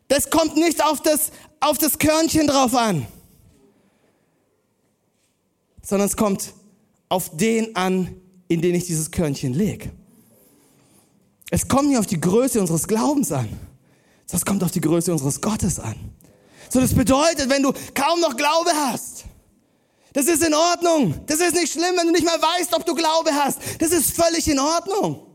Das 0.08 0.28
kommt 0.28 0.56
nicht 0.56 0.84
auf 0.84 1.00
das, 1.00 1.30
auf 1.60 1.78
das 1.78 1.98
Körnchen 1.98 2.46
drauf 2.46 2.74
an, 2.74 3.06
sondern 5.82 6.08
es 6.08 6.16
kommt 6.16 6.52
auf 7.12 7.36
den 7.36 7.76
an, 7.76 8.16
in 8.48 8.62
den 8.62 8.74
ich 8.74 8.86
dieses 8.86 9.10
Körnchen 9.10 9.52
lege. 9.52 9.90
Es 11.50 11.68
kommt 11.68 11.90
nicht 11.90 11.98
auf 11.98 12.06
die 12.06 12.18
Größe 12.18 12.58
unseres 12.58 12.88
Glaubens 12.88 13.30
an, 13.30 13.50
das 14.30 14.46
kommt 14.46 14.64
auf 14.64 14.70
die 14.70 14.80
Größe 14.80 15.12
unseres 15.12 15.42
Gottes 15.42 15.78
an. 15.78 15.94
So, 16.70 16.80
das 16.80 16.94
bedeutet, 16.94 17.50
wenn 17.50 17.62
du 17.62 17.74
kaum 17.92 18.18
noch 18.20 18.34
Glaube 18.34 18.70
hast, 18.74 19.24
das 20.14 20.24
ist 20.24 20.42
in 20.42 20.54
Ordnung. 20.54 21.20
Das 21.26 21.40
ist 21.40 21.54
nicht 21.54 21.74
schlimm, 21.74 21.94
wenn 21.98 22.06
du 22.06 22.12
nicht 22.12 22.24
mehr 22.24 22.40
weißt, 22.40 22.72
ob 22.72 22.86
du 22.86 22.94
Glaube 22.94 23.30
hast. 23.34 23.58
Das 23.78 23.92
ist 23.92 24.16
völlig 24.16 24.48
in 24.48 24.58
Ordnung. 24.58 25.26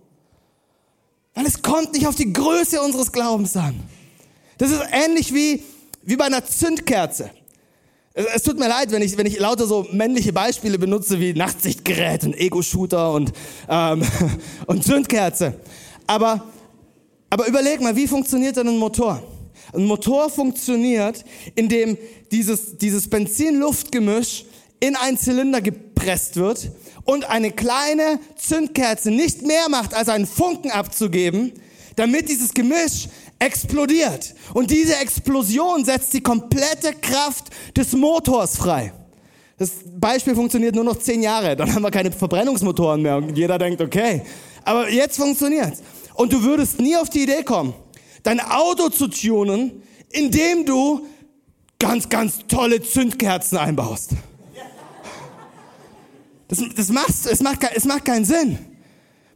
Weil 1.36 1.46
es 1.46 1.62
kommt 1.62 1.94
nicht 1.94 2.08
auf 2.08 2.16
die 2.16 2.34
Größe 2.34 2.82
unseres 2.82 3.12
Glaubens 3.12 3.56
an. 3.56 3.80
Das 4.58 4.72
ist 4.72 4.82
ähnlich 4.92 5.32
wie, 5.32 5.64
wie 6.02 6.16
bei 6.16 6.26
einer 6.26 6.44
Zündkerze. 6.44 7.30
Es, 8.18 8.26
es, 8.34 8.42
tut 8.42 8.58
mir 8.58 8.68
leid, 8.68 8.92
wenn 8.92 9.04
ich, 9.04 9.16
wenn 9.16 9.28
ich 9.28 9.38
lauter 9.38 9.68
so 9.68 9.86
männliche 9.92 10.34
Beispiele 10.34 10.80
benutze 10.80 11.20
wie 11.20 11.34
Nachtsichtgerät 11.34 12.24
und 12.24 12.36
Ego-Shooter 12.36 13.14
und, 13.14 13.32
ähm, 13.70 14.02
und 14.66 14.84
Zündkerze. 14.84 15.54
Aber, 16.08 16.44
aber 17.30 17.48
überleg 17.48 17.80
mal, 17.80 17.96
wie 17.96 18.08
funktioniert 18.08 18.58
denn 18.58 18.70
ein 18.70 18.78
Motor? 18.78 19.22
Ein 19.72 19.84
Motor 19.84 20.32
funktioniert, 20.32 21.24
indem 21.54 21.96
dieses, 22.32 22.80
dieses 22.80 23.08
Benzin-Luft-Gemisch 23.08 24.46
in 24.80 24.96
einen 24.96 25.20
Zylinder 25.20 25.62
gepresst 25.62 26.38
wird 26.38 26.72
und 27.04 27.30
eine 27.30 27.52
kleine 27.52 28.20
Zündkerze 28.36 29.12
nicht 29.12 29.44
mehr 29.44 29.70
macht, 29.70 29.94
als 29.94 30.10
einen 30.10 30.26
Funken 30.26 30.72
abzugeben, 30.72 31.54
damit 31.96 32.30
dieses 32.30 32.56
Gemisch 32.56 33.10
explodiert. 33.40 34.34
Und 34.54 34.72
diese 34.72 34.96
Explosion 34.98 35.86
setzt 35.86 36.14
die 36.14 36.22
komplette 36.22 36.94
Kraft 36.94 37.50
des 37.76 37.94
Motors 37.94 38.58
frei. 38.58 38.94
Das 39.58 39.72
Beispiel 40.00 40.36
funktioniert 40.36 40.76
nur 40.76 40.84
noch 40.84 40.98
zehn 41.00 41.22
Jahre, 41.24 41.56
dann 41.56 41.74
haben 41.74 41.82
wir 41.82 41.90
keine 41.90 42.12
Verbrennungsmotoren 42.12 43.02
mehr 43.02 43.18
und 43.18 43.36
jeder 43.36 43.58
denkt, 43.58 43.82
okay. 43.82 44.22
Aber 44.64 44.90
jetzt 44.90 45.18
funktioniert's. 45.18 45.82
Und 46.14 46.32
du 46.32 46.44
würdest 46.44 46.80
nie 46.80 46.96
auf 46.96 47.10
die 47.10 47.24
Idee 47.24 47.44
kommen, 47.44 47.74
dein 48.22 48.40
Auto 48.40 48.90
zu 48.90 49.08
tunen, 49.08 49.82
indem 50.12 50.66
du 50.66 51.08
ganz, 51.80 52.08
ganz 52.08 52.40
tolle 52.48 52.82
Zündkerzen 52.82 53.58
einbaust. 53.58 54.12
Das, 56.48 56.60
das 56.76 56.90
machst, 56.90 57.28
es, 57.28 57.42
macht, 57.42 57.60
es 57.76 57.84
macht 57.86 58.06
keinen 58.06 58.26
Sinn. 58.26 58.58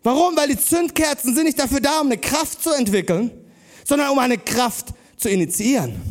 Warum? 0.03 0.35
Weil 0.35 0.47
die 0.49 0.57
Zündkerzen 0.57 1.35
sind 1.35 1.45
nicht 1.45 1.59
dafür 1.59 1.81
da, 1.81 1.99
um 1.99 2.07
eine 2.07 2.17
Kraft 2.17 2.63
zu 2.63 2.71
entwickeln, 2.71 3.31
sondern 3.85 4.09
um 4.09 4.19
eine 4.19 4.37
Kraft 4.37 4.87
zu 5.17 5.29
initiieren. 5.29 6.01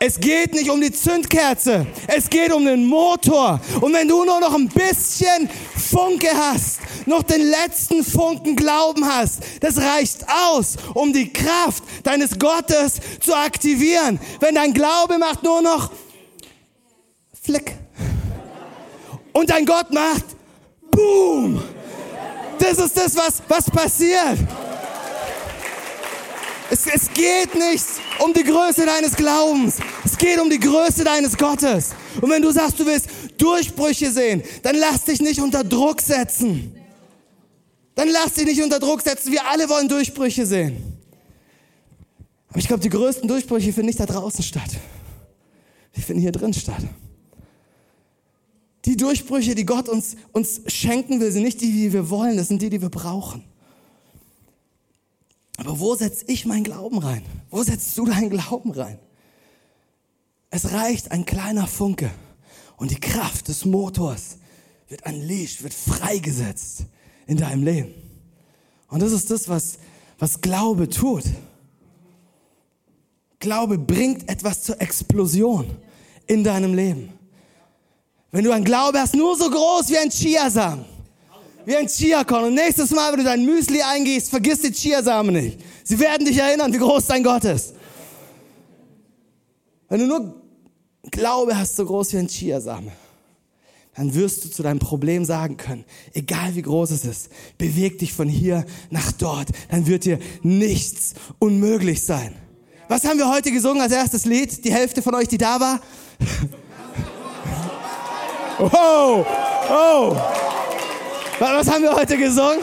Es 0.00 0.20
geht 0.20 0.54
nicht 0.54 0.70
um 0.70 0.80
die 0.80 0.92
Zündkerze, 0.92 1.84
es 2.06 2.30
geht 2.30 2.52
um 2.52 2.64
den 2.64 2.86
Motor. 2.86 3.60
Und 3.80 3.92
wenn 3.92 4.06
du 4.06 4.24
nur 4.24 4.38
noch 4.38 4.54
ein 4.54 4.68
bisschen 4.68 5.50
Funke 5.76 6.28
hast, 6.32 6.78
noch 7.06 7.24
den 7.24 7.42
letzten 7.42 8.04
Funken 8.04 8.54
Glauben 8.54 9.04
hast, 9.04 9.40
das 9.60 9.76
reicht 9.76 10.24
aus, 10.28 10.76
um 10.94 11.12
die 11.12 11.32
Kraft 11.32 11.82
deines 12.04 12.38
Gottes 12.38 13.00
zu 13.20 13.34
aktivieren. 13.34 14.20
Wenn 14.38 14.54
dein 14.54 14.72
Glaube 14.72 15.18
macht 15.18 15.42
nur 15.42 15.62
noch 15.62 15.90
Flick 17.42 17.74
und 19.32 19.50
dein 19.50 19.66
Gott 19.66 19.90
macht 19.92 20.24
Boom. 20.92 21.60
Das 22.58 22.78
ist 22.78 22.96
das, 22.96 23.16
was, 23.16 23.42
was 23.48 23.68
passiert. 23.68 24.38
Es, 26.70 26.86
es 26.86 27.12
geht 27.12 27.54
nicht 27.54 27.84
um 28.18 28.32
die 28.32 28.44
Größe 28.44 28.84
deines 28.84 29.16
Glaubens. 29.16 29.78
Es 30.04 30.18
geht 30.18 30.38
um 30.38 30.50
die 30.50 30.60
Größe 30.60 31.02
deines 31.02 31.36
Gottes. 31.36 31.90
Und 32.20 32.30
wenn 32.30 32.42
du 32.42 32.50
sagst, 32.50 32.78
du 32.78 32.84
willst 32.84 33.08
Durchbrüche 33.38 34.10
sehen, 34.10 34.42
dann 34.62 34.76
lass 34.76 35.04
dich 35.04 35.20
nicht 35.20 35.40
unter 35.40 35.64
Druck 35.64 36.00
setzen. 36.00 36.74
Dann 37.94 38.08
lass 38.08 38.34
dich 38.34 38.44
nicht 38.44 38.62
unter 38.62 38.78
Druck 38.78 39.02
setzen. 39.02 39.32
Wir 39.32 39.46
alle 39.48 39.68
wollen 39.68 39.88
Durchbrüche 39.88 40.44
sehen. 40.44 40.98
Aber 42.50 42.58
ich 42.58 42.66
glaube, 42.66 42.82
die 42.82 42.90
größten 42.90 43.26
Durchbrüche 43.28 43.72
finden 43.72 43.86
nicht 43.86 44.00
da 44.00 44.06
draußen 44.06 44.44
statt. 44.44 44.70
Die 45.96 46.02
finden 46.02 46.20
hier 46.20 46.32
drin 46.32 46.52
statt. 46.52 46.82
Die 48.84 48.96
Durchbrüche, 48.96 49.54
die 49.54 49.66
Gott 49.66 49.88
uns, 49.88 50.16
uns 50.32 50.62
schenken 50.66 51.20
will, 51.20 51.32
sind 51.32 51.42
nicht 51.42 51.60
die, 51.60 51.72
die 51.72 51.92
wir 51.92 52.08
wollen, 52.08 52.36
das 52.36 52.48
sind 52.48 52.62
die, 52.62 52.70
die 52.70 52.80
wir 52.80 52.88
brauchen. 52.88 53.44
Aber 55.58 55.80
wo 55.80 55.94
setze 55.96 56.24
ich 56.28 56.46
meinen 56.46 56.64
Glauben 56.64 56.98
rein? 56.98 57.22
Wo 57.50 57.62
setzt 57.62 57.98
du 57.98 58.06
deinen 58.06 58.30
Glauben 58.30 58.70
rein? 58.70 58.98
Es 60.50 60.72
reicht 60.72 61.10
ein 61.10 61.26
kleiner 61.26 61.66
Funke 61.66 62.10
und 62.76 62.90
die 62.92 63.00
Kraft 63.00 63.48
des 63.48 63.64
Motors 63.64 64.38
wird 64.88 65.04
unleashed, 65.04 65.62
wird 65.62 65.74
freigesetzt 65.74 66.84
in 67.26 67.36
deinem 67.36 67.64
Leben. 67.64 67.92
Und 68.88 69.02
das 69.02 69.12
ist 69.12 69.30
das, 69.30 69.48
was, 69.48 69.78
was 70.18 70.40
Glaube 70.40 70.88
tut. 70.88 71.24
Glaube 73.40 73.78
bringt 73.78 74.28
etwas 74.28 74.62
zur 74.62 74.80
Explosion 74.80 75.76
in 76.26 76.44
deinem 76.44 76.72
Leben. 76.72 77.12
Wenn 78.30 78.44
du 78.44 78.52
ein 78.52 78.64
Glaube 78.64 79.00
hast, 79.00 79.14
nur 79.14 79.36
so 79.36 79.50
groß 79.50 79.88
wie 79.90 79.98
ein 79.98 80.10
Chiasamen, 80.10 80.84
wie 81.68 81.76
ein 81.76 81.86
Chiakorn. 81.86 82.44
Und 82.46 82.54
nächstes 82.54 82.90
Mal, 82.92 83.12
wenn 83.12 83.18
du 83.18 83.24
dein 83.24 83.44
Müsli 83.44 83.82
eingehst, 83.82 84.30
vergiss 84.30 84.62
die 84.62 84.72
Chiasamen 84.72 85.34
nicht. 85.34 85.60
Sie 85.84 86.00
werden 86.00 86.24
dich 86.24 86.38
erinnern, 86.38 86.72
wie 86.72 86.78
groß 86.78 87.08
dein 87.08 87.22
Gott 87.22 87.44
ist. 87.44 87.74
Wenn 89.90 90.00
du 90.00 90.06
nur 90.06 90.42
Glaube 91.10 91.58
hast, 91.58 91.76
so 91.76 91.84
groß 91.84 92.14
wie 92.14 92.18
ein 92.18 92.28
Chiasamen, 92.28 92.90
dann 93.94 94.14
wirst 94.14 94.46
du 94.46 94.50
zu 94.50 94.62
deinem 94.62 94.78
Problem 94.78 95.26
sagen 95.26 95.58
können, 95.58 95.84
egal 96.14 96.54
wie 96.54 96.62
groß 96.62 96.90
es 96.90 97.04
ist, 97.04 97.28
beweg 97.58 97.98
dich 97.98 98.14
von 98.14 98.28
hier 98.28 98.64
nach 98.88 99.12
dort, 99.12 99.48
dann 99.70 99.86
wird 99.86 100.06
dir 100.06 100.18
nichts 100.42 101.12
unmöglich 101.38 102.02
sein. 102.02 102.34
Was 102.88 103.04
haben 103.04 103.18
wir 103.18 103.28
heute 103.28 103.52
gesungen 103.52 103.82
als 103.82 103.92
erstes 103.92 104.24
Lied? 104.24 104.64
Die 104.64 104.72
Hälfte 104.72 105.02
von 105.02 105.14
euch, 105.14 105.28
die 105.28 105.38
da 105.38 105.60
war? 105.60 105.80
Oh, 108.60 109.24
oh. 109.70 110.16
Was 111.38 111.70
haben 111.70 111.82
wir 111.82 111.92
heute 111.92 112.16
gesungen? 112.16 112.58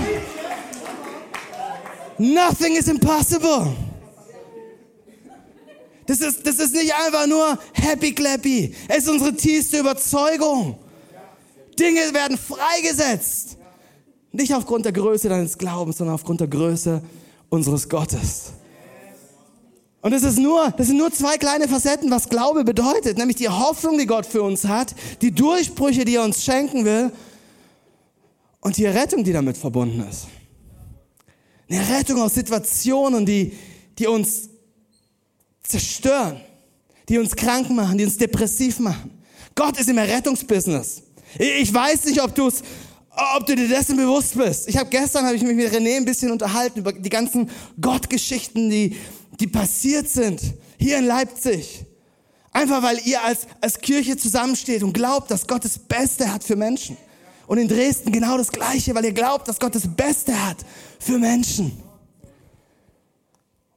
Nothing 2.18 2.76
is 2.76 2.88
impossible. 2.88 3.74
Das 6.06 6.20
ist, 6.20 6.46
das 6.46 6.60
ist 6.60 6.74
nicht 6.74 6.94
einfach 6.94 7.26
nur 7.26 7.58
happy 7.74 8.14
clappy. 8.14 8.76
Es 8.88 9.04
ist 9.04 9.10
unsere 9.10 9.34
tiefste 9.34 9.80
Überzeugung. 9.80 10.78
Dinge 11.80 12.14
werden 12.14 12.38
freigesetzt. 12.38 13.58
Nicht 14.32 14.54
aufgrund 14.54 14.86
der 14.86 14.92
Größe 14.92 15.30
deines 15.30 15.58
Glaubens, 15.58 15.98
sondern 15.98 16.16
aufgrund 16.16 16.42
der 16.42 16.48
Größe 16.48 17.02
unseres 17.50 17.88
Gottes. 17.88 18.52
Und 20.02 20.12
das 20.12 20.24
ist 20.24 20.38
nur, 20.38 20.72
das 20.78 20.88
sind 20.88 20.98
nur 20.98 21.12
zwei 21.12 21.38
kleine 21.38 21.68
Facetten, 21.68 22.12
was 22.12 22.30
Glaube 22.30 22.64
bedeutet, 22.64 23.18
nämlich 23.18 23.38
die 23.38 23.50
Hoffnung, 23.50 23.98
die 23.98 24.06
Gott 24.06 24.26
für 24.26 24.44
uns 24.44 24.66
hat, 24.66 24.94
die 25.22 25.32
Durchbrüche, 25.32 26.06
die 26.06 26.16
er 26.16 26.24
uns 26.24 26.44
schenken 26.44 26.86
will 26.86 27.12
und 28.66 28.78
die 28.78 28.88
Rettung, 28.88 29.24
die 29.24 29.32
damit 29.32 29.58
verbunden 29.58 30.04
ist. 30.10 30.26
Eine 31.70 31.88
Rettung 31.88 32.20
aus 32.20 32.34
Situationen, 32.34 33.24
die, 33.24 33.54
die 34.00 34.08
uns 34.08 34.50
zerstören, 35.62 36.42
die 37.08 37.20
uns 37.20 37.36
krank 37.36 37.70
machen, 37.70 37.96
die 38.00 38.06
uns 38.06 38.18
depressiv 38.18 38.80
machen. 38.80 39.12
Gott 39.54 39.80
ist 39.80 39.88
im 39.88 40.00
Errettungsbusiness. 40.00 41.04
Ich 41.38 41.72
weiß 41.72 42.06
nicht, 42.06 42.20
ob 42.24 42.34
du 42.34 42.48
es 42.48 42.64
ob 43.38 43.46
du 43.46 43.56
dir 43.56 43.68
dessen 43.68 43.98
bewusst 43.98 44.36
bist. 44.36 44.68
Ich 44.68 44.78
habe 44.78 44.90
gestern 44.90 45.26
habe 45.26 45.36
ich 45.36 45.44
mich 45.44 45.56
mit 45.56 45.72
René 45.72 45.98
ein 45.98 46.06
bisschen 46.06 46.32
unterhalten 46.32 46.80
über 46.80 46.92
die 46.92 47.10
ganzen 47.10 47.52
Gottgeschichten, 47.80 48.70
die 48.72 48.98
die 49.40 49.48
passiert 49.48 50.10
sind, 50.10 50.42
hier 50.80 50.98
in 50.98 51.06
Leipzig. 51.06 51.86
Einfach 52.52 52.82
weil 52.82 53.00
ihr 53.06 53.22
als, 53.24 53.42
als 53.62 53.80
Kirche 53.80 54.18
zusammensteht 54.18 54.82
und 54.82 54.94
glaubt, 54.94 55.30
dass 55.30 55.46
Gott 55.46 55.64
das 55.64 55.78
Beste 55.78 56.34
hat 56.34 56.44
für 56.44 56.56
Menschen. 56.56 56.98
Und 57.48 57.58
in 57.58 57.68
Dresden 57.68 58.12
genau 58.12 58.38
das 58.38 58.52
Gleiche, 58.52 58.96
weil 58.96 59.06
ihr 59.06 59.14
glaubt, 59.14 59.48
dass 59.48 59.60
Gott 59.60 59.76
das 59.76 59.88
Beste 59.88 60.34
hat 60.48 60.58
für 61.00 61.18
Menschen. 61.18 61.72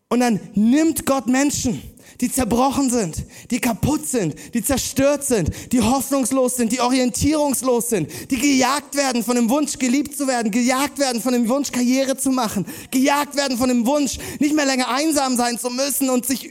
Und 0.09 0.21
dann 0.21 0.41
nimmt 0.55 1.05
Gott 1.05 1.27
Menschen 1.27 1.83
die 2.21 2.31
zerbrochen 2.31 2.91
sind, 2.91 3.25
die 3.51 3.61
kaputt 3.61 4.07
sind, 4.07 4.35
die 4.55 4.63
zerstört 4.63 5.25
sind, 5.25 5.73
die 5.73 5.81
hoffnungslos 5.81 6.57
sind, 6.57 6.73
die 6.73 6.81
orientierungslos 6.81 7.91
sind, 7.91 8.11
die 8.31 8.39
gejagt 8.39 8.97
werden 8.97 9.23
von 9.23 9.37
dem 9.37 9.49
Wunsch, 9.49 9.79
geliebt 9.79 10.17
zu 10.17 10.27
werden, 10.27 10.51
gejagt 10.51 10.99
werden 10.99 11.23
von 11.23 11.33
dem 11.33 11.49
Wunsch, 11.49 11.71
Karriere 11.71 12.17
zu 12.17 12.31
machen, 12.31 12.67
gejagt 12.91 13.37
werden 13.37 13.57
von 13.57 13.69
dem 13.69 13.87
Wunsch, 13.87 14.19
nicht 14.41 14.55
mehr 14.55 14.67
länger 14.67 14.89
einsam 14.89 15.37
sein 15.37 15.59
zu 15.59 15.71
müssen 15.71 16.11
und 16.11 16.27
sich... 16.27 16.51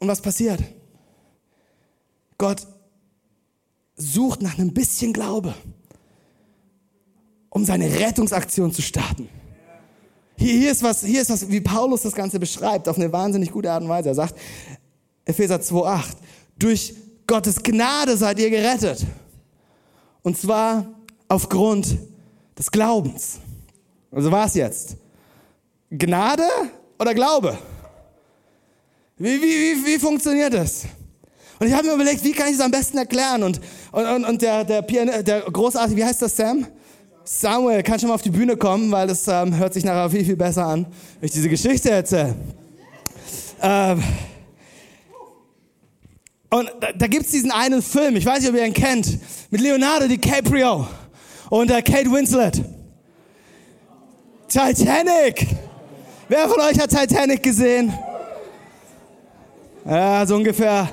Und 0.00 0.06
was 0.06 0.20
passiert? 0.20 0.60
Gott 2.36 2.66
sucht 3.98 4.40
nach 4.40 4.58
einem 4.58 4.72
bisschen 4.72 5.12
Glaube, 5.12 5.54
um 7.50 7.64
seine 7.64 7.86
Rettungsaktion 7.98 8.72
zu 8.72 8.80
starten. 8.80 9.28
Hier, 10.38 10.54
hier, 10.54 10.70
ist 10.70 10.82
was, 10.82 11.04
hier 11.04 11.20
ist 11.20 11.30
was, 11.30 11.50
wie 11.50 11.60
Paulus 11.60 12.02
das 12.02 12.14
Ganze 12.14 12.38
beschreibt, 12.38 12.88
auf 12.88 12.96
eine 12.96 13.12
wahnsinnig 13.12 13.50
gute 13.50 13.70
Art 13.70 13.82
und 13.82 13.88
Weise. 13.88 14.08
Er 14.10 14.14
sagt, 14.14 14.38
Epheser 15.24 15.56
2,8, 15.56 16.04
durch 16.56 16.94
Gottes 17.26 17.62
Gnade 17.62 18.16
seid 18.16 18.38
ihr 18.38 18.48
gerettet. 18.48 19.04
Und 20.22 20.38
zwar 20.38 20.86
aufgrund 21.26 21.98
des 22.56 22.70
Glaubens. 22.70 23.40
Also 24.10 24.30
was 24.30 24.54
jetzt? 24.54 24.96
Gnade 25.90 26.48
oder 26.98 27.14
Glaube? 27.14 27.58
Wie, 29.16 29.42
wie, 29.42 29.42
wie, 29.42 29.86
wie 29.86 29.98
funktioniert 29.98 30.54
das? 30.54 30.86
Und 31.58 31.66
ich 31.66 31.72
habe 31.72 31.86
mir 31.86 31.94
überlegt, 31.94 32.22
wie 32.24 32.32
kann 32.32 32.48
ich 32.48 32.56
das 32.56 32.64
am 32.64 32.70
besten 32.70 32.98
erklären? 32.98 33.42
Und, 33.42 33.60
und, 33.92 34.24
und 34.24 34.42
der, 34.42 34.64
der, 34.64 34.82
Pian 34.82 35.24
der 35.24 35.40
großartige, 35.40 35.96
wie 35.96 36.04
heißt 36.04 36.22
das, 36.22 36.36
Sam? 36.36 36.66
Samuel, 37.24 37.82
kannst 37.82 38.00
schon 38.00 38.08
mal 38.08 38.14
auf 38.14 38.22
die 38.22 38.30
Bühne 38.30 38.56
kommen, 38.56 38.90
weil 38.90 39.06
das 39.06 39.26
ähm, 39.28 39.56
hört 39.56 39.74
sich 39.74 39.84
nachher 39.84 40.08
viel, 40.10 40.24
viel 40.24 40.36
besser 40.36 40.66
an, 40.66 40.86
wenn 41.20 41.26
ich 41.26 41.32
diese 41.32 41.48
Geschichte 41.48 41.90
erzähle. 41.90 42.34
Ähm, 43.60 44.02
Und 46.50 46.70
da, 46.80 46.92
da 46.92 47.06
gibt's 47.06 47.30
diesen 47.30 47.50
einen 47.50 47.82
Film, 47.82 48.16
ich 48.16 48.24
weiß 48.24 48.40
nicht, 48.40 48.48
ob 48.48 48.56
ihr 48.56 48.64
ihn 48.64 48.72
kennt, 48.72 49.18
mit 49.50 49.60
Leonardo 49.60 50.08
DiCaprio 50.08 50.86
und 51.50 51.70
äh, 51.70 51.82
Kate 51.82 52.10
Winslet. 52.10 52.62
Titanic! 54.48 55.46
Wer 56.28 56.48
von 56.48 56.60
euch 56.60 56.78
hat 56.80 56.88
Titanic 56.88 57.42
gesehen? 57.42 57.92
Ja, 59.84 60.26
so 60.26 60.36
ungefähr 60.36 60.88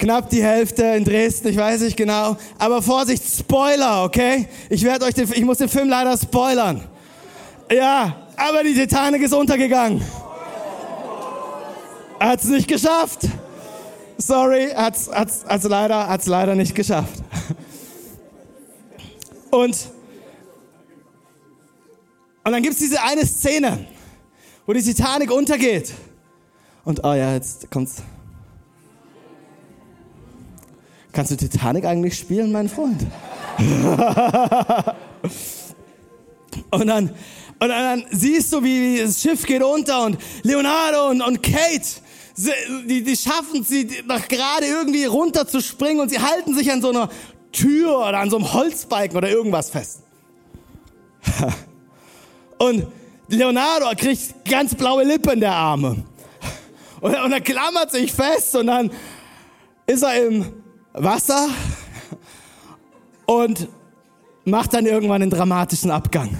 knapp 0.00 0.30
die 0.30 0.42
Hälfte 0.42 0.82
in 0.82 1.04
Dresden, 1.04 1.48
ich 1.48 1.56
weiß 1.56 1.82
nicht 1.82 1.96
genau. 1.96 2.36
Aber 2.58 2.82
Vorsicht, 2.82 3.22
Spoiler, 3.22 4.04
okay? 4.04 4.48
Ich 4.68 4.82
werde 4.82 5.04
euch 5.04 5.14
den, 5.14 5.30
ich 5.32 5.44
muss 5.44 5.58
den 5.58 5.68
Film 5.68 5.88
leider 5.88 6.16
spoilern. 6.16 6.82
Ja, 7.70 8.26
aber 8.36 8.64
die 8.64 8.74
Titanic 8.74 9.22
ist 9.22 9.34
untergegangen. 9.34 10.02
Hat's 12.18 12.44
nicht 12.44 12.66
geschafft. 12.66 13.28
Sorry, 14.18 14.70
hat's, 14.74 15.08
hat's, 15.12 15.44
hat's 15.46 15.64
leider, 15.64 16.08
hat's 16.08 16.26
leider 16.26 16.54
nicht 16.54 16.74
geschafft. 16.74 17.22
Und, 19.50 19.76
und 22.44 22.52
dann 22.52 22.62
gibt's 22.62 22.78
diese 22.78 23.02
eine 23.02 23.26
Szene, 23.26 23.86
wo 24.66 24.72
die 24.72 24.82
Titanic 24.82 25.30
untergeht. 25.30 25.92
Und, 26.84 27.04
oh 27.04 27.14
ja, 27.14 27.34
jetzt 27.34 27.70
kommt's. 27.70 28.02
Kannst 31.12 31.32
du 31.32 31.36
Titanic 31.36 31.84
eigentlich 31.84 32.16
spielen, 32.16 32.52
mein 32.52 32.68
Freund? 32.68 33.04
und 36.70 36.86
dann, 36.86 37.10
und 37.58 37.68
dann 37.68 38.04
siehst 38.10 38.52
du, 38.52 38.62
wie 38.62 39.00
das 39.00 39.20
Schiff 39.20 39.44
geht 39.44 39.62
unter 39.62 40.04
und 40.04 40.18
Leonardo 40.42 41.08
und, 41.08 41.20
und 41.20 41.42
Kate, 41.42 41.84
sie, 42.34 42.52
die, 42.86 43.02
die 43.02 43.16
schaffen 43.16 43.64
sie 43.64 43.88
noch 44.06 44.28
gerade 44.28 44.66
irgendwie 44.66 45.04
runterzuspringen 45.04 46.00
und 46.00 46.10
sie 46.10 46.20
halten 46.20 46.54
sich 46.54 46.70
an 46.70 46.80
so 46.80 46.90
einer 46.90 47.10
Tür 47.52 47.98
oder 47.98 48.18
an 48.18 48.30
so 48.30 48.36
einem 48.36 48.52
Holzbalken 48.52 49.16
oder 49.16 49.28
irgendwas 49.28 49.70
fest. 49.70 50.02
und 52.58 52.86
Leonardo 53.28 53.86
kriegt 53.96 54.44
ganz 54.44 54.74
blaue 54.74 55.04
Lippen 55.04 55.40
der 55.40 55.52
Arme. 55.52 56.04
Und, 57.00 57.14
und 57.14 57.32
er 57.32 57.40
klammert 57.40 57.90
sich 57.90 58.12
fest 58.12 58.56
und 58.56 58.66
dann 58.66 58.90
ist 59.86 60.02
er 60.02 60.26
im 60.26 60.59
Wasser 60.92 61.48
und 63.26 63.68
macht 64.44 64.74
dann 64.74 64.86
irgendwann 64.86 65.22
einen 65.22 65.30
dramatischen 65.30 65.90
Abgang. 65.90 66.36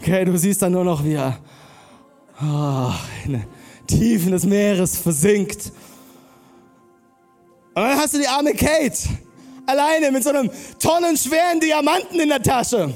Okay, 0.00 0.24
du 0.24 0.36
siehst 0.38 0.62
dann 0.62 0.72
nur 0.72 0.84
noch, 0.84 1.04
wie 1.04 1.14
er 1.14 1.38
oh, 2.42 2.92
in 3.24 3.32
den 3.32 3.44
Tiefen 3.86 4.32
des 4.32 4.44
Meeres 4.44 4.96
versinkt. 4.96 5.72
Und 7.74 7.82
dann 7.82 7.98
hast 7.98 8.14
du 8.14 8.18
die 8.18 8.28
arme 8.28 8.54
Kate 8.54 8.98
alleine 9.66 10.10
mit 10.12 10.22
so 10.22 10.30
einem 10.30 10.50
tonnenschweren 10.78 11.60
Diamanten 11.60 12.20
in 12.20 12.28
der 12.28 12.42
Tasche. 12.42 12.94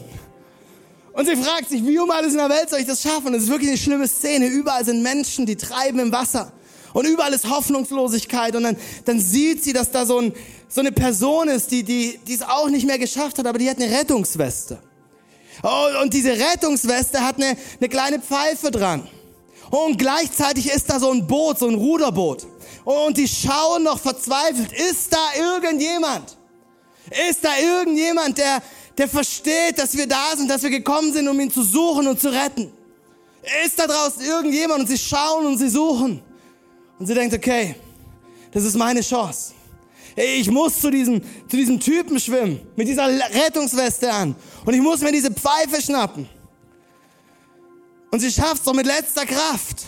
Und 1.13 1.27
sie 1.27 1.37
fragt 1.37 1.69
sich, 1.69 1.85
wie 1.85 1.99
um 1.99 2.11
alles 2.11 2.33
in 2.33 2.39
der 2.39 2.49
Welt 2.49 2.71
soll 2.71 2.79
ich 2.79 2.87
das 2.87 3.03
schaffen? 3.03 3.35
Es 3.35 3.45
ist 3.45 3.51
wirklich 3.51 3.71
eine 3.71 3.79
schlimme 3.79 4.07
Szene. 4.07 4.47
Überall 4.47 4.85
sind 4.85 5.03
Menschen, 5.03 5.47
die 5.47 5.57
treiben 5.57 5.99
im 5.99 6.13
Wasser. 6.13 6.53
Und 6.93 7.07
überall 7.07 7.33
ist 7.33 7.51
Hoffnungslosigkeit. 7.51 8.55
Und 8.55 8.63
dann, 8.63 8.77
dann 9.05 9.19
sieht 9.19 9.65
sie, 9.65 9.73
dass 9.73 9.91
da 9.91 10.07
so, 10.07 10.19
ein, 10.19 10.33
so 10.69 10.81
eine 10.81 10.93
Person 10.93 11.49
ist, 11.49 11.71
die, 11.71 11.83
die, 11.83 12.19
die 12.27 12.35
es 12.35 12.43
auch 12.43 12.69
nicht 12.69 12.87
mehr 12.87 12.99
geschafft 12.99 13.39
hat, 13.39 13.47
aber 13.47 13.59
die 13.59 13.69
hat 13.69 13.81
eine 13.81 13.91
Rettungsweste. 13.91 14.79
Oh, 15.63 16.03
und 16.03 16.13
diese 16.13 16.33
Rettungsweste 16.33 17.21
hat 17.21 17.37
eine, 17.37 17.57
eine 17.81 17.89
kleine 17.89 18.21
Pfeife 18.21 18.71
dran. 18.71 19.09
Und 19.71 19.99
gleichzeitig 19.99 20.71
ist 20.71 20.89
da 20.89 21.01
so 21.01 21.11
ein 21.11 21.27
Boot, 21.27 21.59
so 21.59 21.69
ein 21.69 21.75
Ruderboot. 21.75 22.47
Und 22.85 23.17
die 23.17 23.29
schauen 23.29 23.83
noch 23.83 23.99
verzweifelt, 23.99 24.73
ist 24.73 25.13
da 25.13 25.19
irgendjemand? 25.37 26.37
Ist 27.29 27.45
da 27.45 27.51
irgendjemand, 27.59 28.39
der, 28.39 28.63
der 28.97 29.09
versteht, 29.09 29.79
dass 29.79 29.97
wir 29.97 30.07
da 30.07 30.37
sind, 30.37 30.51
dass 30.51 30.63
wir 30.63 30.71
gekommen 30.71 31.13
sind, 31.13 31.29
um 31.29 31.39
ihn 31.41 31.51
zu 31.51 31.63
suchen 31.63 32.07
und 32.07 32.21
zu 32.21 32.29
retten? 32.29 32.73
Ist 33.65 33.79
da 33.79 33.87
draußen 33.87 34.23
irgendjemand 34.23 34.81
und 34.81 34.87
sie 34.87 34.99
schauen 34.99 35.47
und 35.47 35.59
sie 35.59 35.69
suchen? 35.69 36.23
Und 36.99 37.07
sie 37.07 37.15
denkt, 37.15 37.35
okay, 37.35 37.77
das 38.53 38.65
ist 38.65 38.77
meine 38.77 39.01
Chance. 39.01 39.53
Ich 40.21 40.51
muss 40.51 40.81
zu 40.81 40.91
diesem, 40.91 41.23
zu 41.23 41.57
diesem 41.57 41.79
Typen 41.79 42.19
schwimmen, 42.19 42.61
mit 42.75 42.89
dieser 42.89 43.07
Rettungsweste 43.07 44.13
an. 44.13 44.35
Und 44.65 44.75
ich 44.75 44.81
muss 44.81 45.01
mir 45.01 45.13
diese 45.13 45.31
Pfeife 45.31 45.81
schnappen. 45.81 46.29
Und 48.11 48.19
sie 48.19 48.33
schafft 48.33 48.57
es 48.57 48.63
doch 48.65 48.75
mit 48.75 48.87
letzter 48.87 49.25
Kraft. 49.25 49.87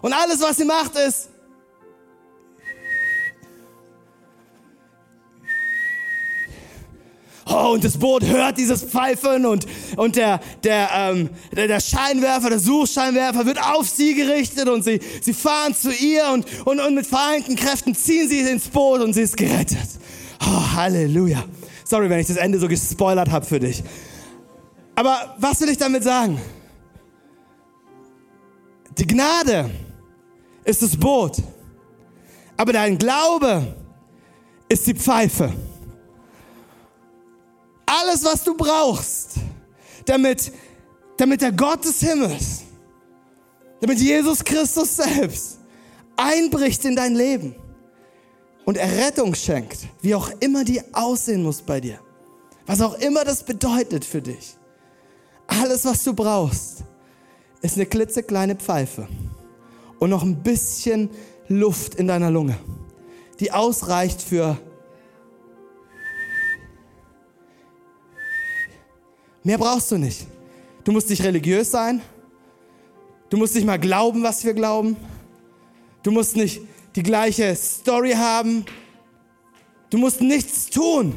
Und 0.00 0.12
alles, 0.12 0.40
was 0.40 0.58
sie 0.58 0.64
macht, 0.64 0.94
ist, 0.96 1.30
Oh, 7.52 7.72
und 7.72 7.84
das 7.84 7.98
Boot 7.98 8.24
hört 8.24 8.56
dieses 8.56 8.82
Pfeifen 8.82 9.44
und, 9.44 9.66
und 9.96 10.16
der, 10.16 10.40
der, 10.64 10.88
ähm, 10.94 11.28
der, 11.54 11.68
der 11.68 11.80
Scheinwerfer, 11.80 12.48
der 12.48 12.58
Suchscheinwerfer 12.58 13.44
wird 13.44 13.62
auf 13.62 13.86
sie 13.88 14.14
gerichtet 14.14 14.68
und 14.68 14.82
sie, 14.84 15.00
sie 15.20 15.34
fahren 15.34 15.74
zu 15.74 15.92
ihr 15.92 16.30
und, 16.32 16.46
und, 16.64 16.80
und 16.80 16.94
mit 16.94 17.06
vereinten 17.06 17.54
Kräften 17.56 17.94
ziehen 17.94 18.28
sie 18.28 18.40
ins 18.40 18.68
Boot 18.68 19.02
und 19.02 19.12
sie 19.12 19.22
ist 19.22 19.36
gerettet. 19.36 19.88
Oh, 20.40 20.76
Halleluja. 20.76 21.44
Sorry, 21.84 22.08
wenn 22.08 22.20
ich 22.20 22.26
das 22.26 22.38
Ende 22.38 22.58
so 22.58 22.68
gespoilert 22.68 23.30
habe 23.30 23.44
für 23.44 23.60
dich. 23.60 23.82
Aber 24.94 25.34
was 25.38 25.60
will 25.60 25.68
ich 25.68 25.78
damit 25.78 26.04
sagen? 26.04 26.40
Die 28.96 29.06
Gnade 29.06 29.70
ist 30.64 30.80
das 30.80 30.96
Boot, 30.96 31.36
aber 32.56 32.72
dein 32.72 32.96
Glaube 32.96 33.74
ist 34.68 34.86
die 34.86 34.94
Pfeife 34.94 35.52
alles, 37.92 38.24
was 38.24 38.42
du 38.42 38.56
brauchst, 38.56 39.34
damit, 40.06 40.52
damit 41.18 41.42
der 41.42 41.52
Gott 41.52 41.84
des 41.84 42.00
Himmels, 42.00 42.62
damit 43.80 43.98
Jesus 43.98 44.42
Christus 44.42 44.96
selbst 44.96 45.58
einbricht 46.16 46.84
in 46.84 46.96
dein 46.96 47.14
Leben 47.14 47.54
und 48.64 48.76
Errettung 48.76 49.34
schenkt, 49.34 49.78
wie 50.00 50.14
auch 50.14 50.30
immer 50.40 50.64
die 50.64 50.82
aussehen 50.94 51.42
muss 51.42 51.60
bei 51.62 51.80
dir, 51.80 51.98
was 52.66 52.80
auch 52.80 52.94
immer 52.94 53.24
das 53.24 53.42
bedeutet 53.42 54.04
für 54.04 54.22
dich. 54.22 54.56
Alles, 55.46 55.84
was 55.84 56.02
du 56.04 56.14
brauchst, 56.14 56.84
ist 57.60 57.76
eine 57.76 57.86
klitzekleine 57.86 58.56
Pfeife 58.56 59.06
und 59.98 60.10
noch 60.10 60.22
ein 60.22 60.42
bisschen 60.42 61.10
Luft 61.48 61.96
in 61.96 62.08
deiner 62.08 62.30
Lunge, 62.30 62.56
die 63.38 63.52
ausreicht 63.52 64.22
für 64.22 64.58
Mehr 69.44 69.58
brauchst 69.58 69.90
du 69.90 69.98
nicht. 69.98 70.26
Du 70.84 70.92
musst 70.92 71.10
nicht 71.10 71.22
religiös 71.22 71.70
sein. 71.70 72.00
Du 73.28 73.36
musst 73.36 73.54
nicht 73.54 73.66
mal 73.66 73.78
glauben, 73.78 74.22
was 74.22 74.44
wir 74.44 74.54
glauben. 74.54 74.96
Du 76.02 76.10
musst 76.10 76.36
nicht 76.36 76.60
die 76.94 77.02
gleiche 77.02 77.54
Story 77.56 78.12
haben. 78.12 78.64
Du 79.90 79.98
musst 79.98 80.20
nichts 80.20 80.66
tun. 80.66 81.14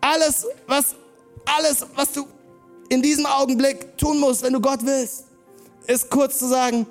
Alles, 0.00 0.46
was, 0.66 0.94
alles, 1.44 1.86
was 1.94 2.12
du 2.12 2.26
in 2.88 3.02
diesem 3.02 3.26
Augenblick 3.26 3.96
tun 3.98 4.20
musst, 4.20 4.42
wenn 4.42 4.52
du 4.52 4.60
Gott 4.60 4.84
willst, 4.84 5.24
ist 5.86 6.10
kurz 6.10 6.38
zu 6.38 6.48
sagen, 6.48 6.86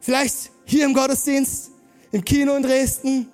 vielleicht 0.00 0.50
hier 0.64 0.84
im 0.84 0.94
Gottesdienst, 0.94 1.70
im 2.12 2.24
Kino 2.24 2.54
in 2.54 2.62
Dresden, 2.62 3.32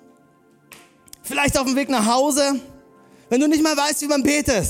vielleicht 1.21 1.57
auf 1.57 1.65
dem 1.65 1.75
Weg 1.75 1.89
nach 1.89 2.05
Hause, 2.05 2.59
wenn 3.33 3.41
du 3.41 3.47
nicht 3.47 3.63
mal 3.63 3.75
weißt, 3.75 3.99
wie 4.03 4.07
man 4.07 4.21
betet. 4.21 4.67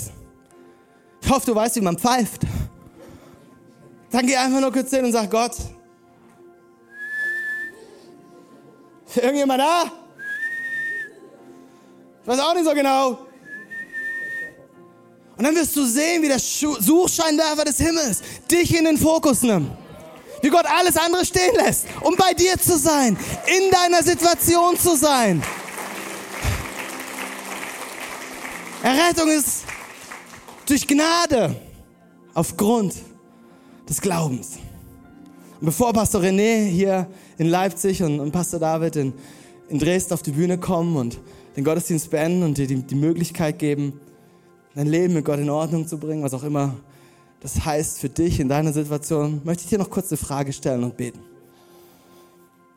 Ich 1.22 1.30
hoffe, 1.30 1.48
du 1.48 1.54
weißt, 1.54 1.76
wie 1.76 1.82
man 1.82 1.98
pfeift. 1.98 2.44
Dann 4.10 4.26
geh 4.26 4.38
einfach 4.38 4.62
nur 4.62 4.72
kurz 4.72 4.90
hin 4.90 5.04
und 5.04 5.12
sag 5.12 5.30
Gott. 5.30 5.52
Ist 9.06 9.18
irgendjemand 9.18 9.60
da? 9.60 9.92
Ich 12.22 12.28
weiß 12.30 12.40
auch 12.40 12.54
nicht 12.54 12.64
so 12.64 12.74
genau. 12.74 13.10
Und 15.36 15.44
dann 15.44 15.56
wirst 15.56 15.76
du 15.76 15.84
sehen, 15.84 16.24
wie 16.24 16.30
der 16.30 16.40
Suchscheinwerfer 16.40 17.66
des 17.66 17.76
Himmels 17.80 18.22
dich 18.50 18.74
in 18.78 18.86
den 18.86 18.98
Fokus 18.98 19.42
nimmt. 19.42 19.72
Wie 20.42 20.48
Gott 20.48 20.68
alles 20.68 20.96
andere 20.96 21.26
stehen 21.26 21.56
lässt, 21.56 21.88
um 22.00 22.16
bei 22.16 22.34
dir 22.34 22.58
zu 22.58 22.78
sein, 22.78 23.18
in 23.46 23.72
deiner 23.72 24.02
Situation 24.02 24.80
zu 24.80 24.96
sein. 24.96 25.44
Errettung 28.84 29.30
ist 29.30 29.64
durch 30.66 30.86
Gnade 30.86 31.56
aufgrund 32.34 32.94
des 33.88 34.02
Glaubens. 34.02 34.58
Und 35.62 35.68
bevor 35.68 35.94
Pastor 35.94 36.20
René 36.20 36.66
hier 36.66 37.08
in 37.38 37.48
Leipzig 37.48 38.04
und, 38.04 38.20
und 38.20 38.34
Pastor 38.34 38.60
David 38.60 38.98
in, 38.98 39.14
in 39.70 39.80
Dresden 39.80 40.14
auf 40.14 40.22
die 40.22 40.32
Bühne 40.32 40.58
kommen 40.58 40.98
und 40.98 41.18
den 41.56 41.64
Gottesdienst 41.64 42.10
beenden 42.10 42.44
und 42.44 42.58
dir 42.58 42.68
die, 42.68 42.76
die 42.76 42.96
Möglichkeit 42.96 43.58
geben, 43.58 44.02
dein 44.76 44.88
Leben 44.88 45.14
mit 45.14 45.24
Gott 45.24 45.40
in 45.40 45.50
Ordnung 45.50 45.88
zu 45.88 45.98
bringen, 45.98 46.22
was 46.22 46.34
auch 46.34 46.44
immer 46.44 46.76
das 47.40 47.64
heißt 47.64 48.00
für 48.00 48.10
dich 48.10 48.42
in 48.42 48.50
deiner 48.50 48.74
Situation, 48.74 49.40
möchte 49.46 49.64
ich 49.64 49.70
dir 49.70 49.80
noch 49.80 49.90
kurz 49.90 50.12
eine 50.12 50.18
Frage 50.18 50.52
stellen 50.52 50.84
und 50.84 50.98
beten. 50.98 51.22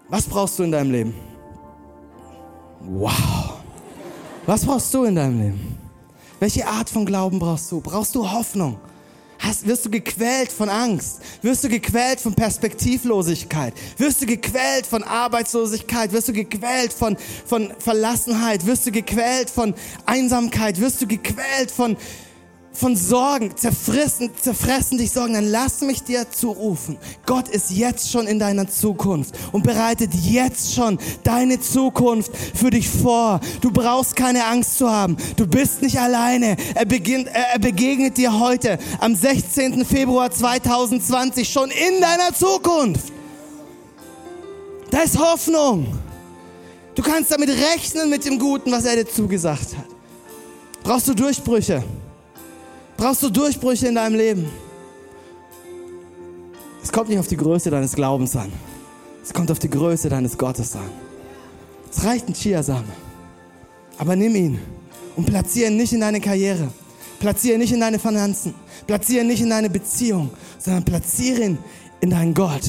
Was 0.08 0.24
brauchst 0.26 0.56
du 0.60 0.62
in 0.62 0.70
deinem 0.70 0.92
Leben? 0.92 1.14
Wow. 2.80 3.54
Was 4.46 4.64
brauchst 4.64 4.94
du 4.94 5.02
in 5.02 5.16
deinem 5.16 5.40
Leben? 5.40 5.85
Welche 6.38 6.66
Art 6.66 6.90
von 6.90 7.06
Glauben 7.06 7.38
brauchst 7.38 7.72
du? 7.72 7.80
Brauchst 7.80 8.14
du 8.14 8.30
Hoffnung? 8.30 8.78
Hast, 9.38 9.66
wirst 9.66 9.86
du 9.86 9.90
gequält 9.90 10.52
von 10.52 10.68
Angst? 10.68 11.20
Wirst 11.40 11.64
du 11.64 11.68
gequält 11.68 12.20
von 12.20 12.34
Perspektivlosigkeit? 12.34 13.72
Wirst 13.96 14.22
du 14.22 14.26
gequält 14.26 14.86
von 14.86 15.02
Arbeitslosigkeit? 15.02 16.12
Wirst 16.12 16.28
du 16.28 16.32
gequält 16.32 16.92
von, 16.92 17.16
von 17.46 17.72
Verlassenheit? 17.78 18.66
Wirst 18.66 18.86
du 18.86 18.92
gequält 18.92 19.48
von 19.48 19.74
Einsamkeit? 20.04 20.80
Wirst 20.80 21.00
du 21.00 21.06
gequält 21.06 21.70
von, 21.70 21.96
von 22.76 22.96
Sorgen, 22.96 23.56
zerfressen, 23.56 24.30
zerfressen 24.40 24.98
dich 24.98 25.10
Sorgen, 25.12 25.34
dann 25.34 25.46
lass 25.46 25.80
mich 25.80 26.02
dir 26.02 26.30
zurufen. 26.30 26.98
Gott 27.24 27.48
ist 27.48 27.70
jetzt 27.70 28.10
schon 28.10 28.26
in 28.26 28.38
deiner 28.38 28.68
Zukunft 28.68 29.34
und 29.52 29.62
bereitet 29.62 30.12
jetzt 30.14 30.74
schon 30.74 30.98
deine 31.24 31.60
Zukunft 31.60 32.30
für 32.54 32.70
dich 32.70 32.88
vor. 32.88 33.40
Du 33.60 33.70
brauchst 33.70 34.14
keine 34.14 34.44
Angst 34.44 34.78
zu 34.78 34.90
haben. 34.90 35.16
Du 35.36 35.46
bist 35.46 35.82
nicht 35.82 35.98
alleine. 35.98 36.56
Er, 36.74 36.84
beginnt, 36.84 37.28
er 37.28 37.58
begegnet 37.58 38.16
dir 38.16 38.38
heute 38.38 38.78
am 39.00 39.14
16. 39.14 39.84
Februar 39.84 40.30
2020 40.30 41.48
schon 41.48 41.70
in 41.70 42.00
deiner 42.00 42.34
Zukunft. 42.34 43.12
Da 44.90 45.02
ist 45.02 45.18
Hoffnung. 45.18 45.98
Du 46.94 47.02
kannst 47.02 47.30
damit 47.30 47.50
rechnen 47.50 48.08
mit 48.08 48.24
dem 48.24 48.38
Guten, 48.38 48.72
was 48.72 48.84
er 48.84 48.96
dir 48.96 49.08
zugesagt 49.08 49.76
hat. 49.76 49.86
Brauchst 50.82 51.08
du 51.08 51.14
Durchbrüche? 51.14 51.82
Brauchst 52.96 53.22
du 53.22 53.30
Durchbrüche 53.30 53.88
in 53.88 53.94
deinem 53.94 54.16
Leben? 54.16 54.46
Es 56.82 56.90
kommt 56.90 57.08
nicht 57.08 57.18
auf 57.18 57.26
die 57.26 57.36
Größe 57.36 57.70
deines 57.70 57.94
Glaubens 57.94 58.34
an. 58.36 58.50
Es 59.22 59.32
kommt 59.34 59.50
auf 59.50 59.58
die 59.58 59.68
Größe 59.68 60.08
deines 60.08 60.38
Gottes 60.38 60.74
an. 60.76 60.88
Es 61.90 62.04
reicht 62.04 62.28
ein 62.28 62.34
Chiasame. 62.34 62.84
Aber 63.98 64.16
nimm 64.16 64.34
ihn 64.34 64.58
und 65.16 65.26
platziere 65.26 65.70
ihn 65.70 65.76
nicht 65.76 65.92
in 65.92 66.00
deine 66.00 66.20
Karriere. 66.20 66.68
Platziere 67.18 67.54
ihn 67.54 67.60
nicht 67.60 67.72
in 67.72 67.80
deine 67.80 67.98
Finanzen. 67.98 68.54
Platziere 68.86 69.22
ihn 69.22 69.28
nicht 69.28 69.42
in 69.42 69.50
deine 69.50 69.68
Beziehung, 69.68 70.30
sondern 70.58 70.84
platziere 70.84 71.42
ihn 71.42 71.58
in 72.00 72.10
deinen 72.10 72.34
Gott. 72.34 72.62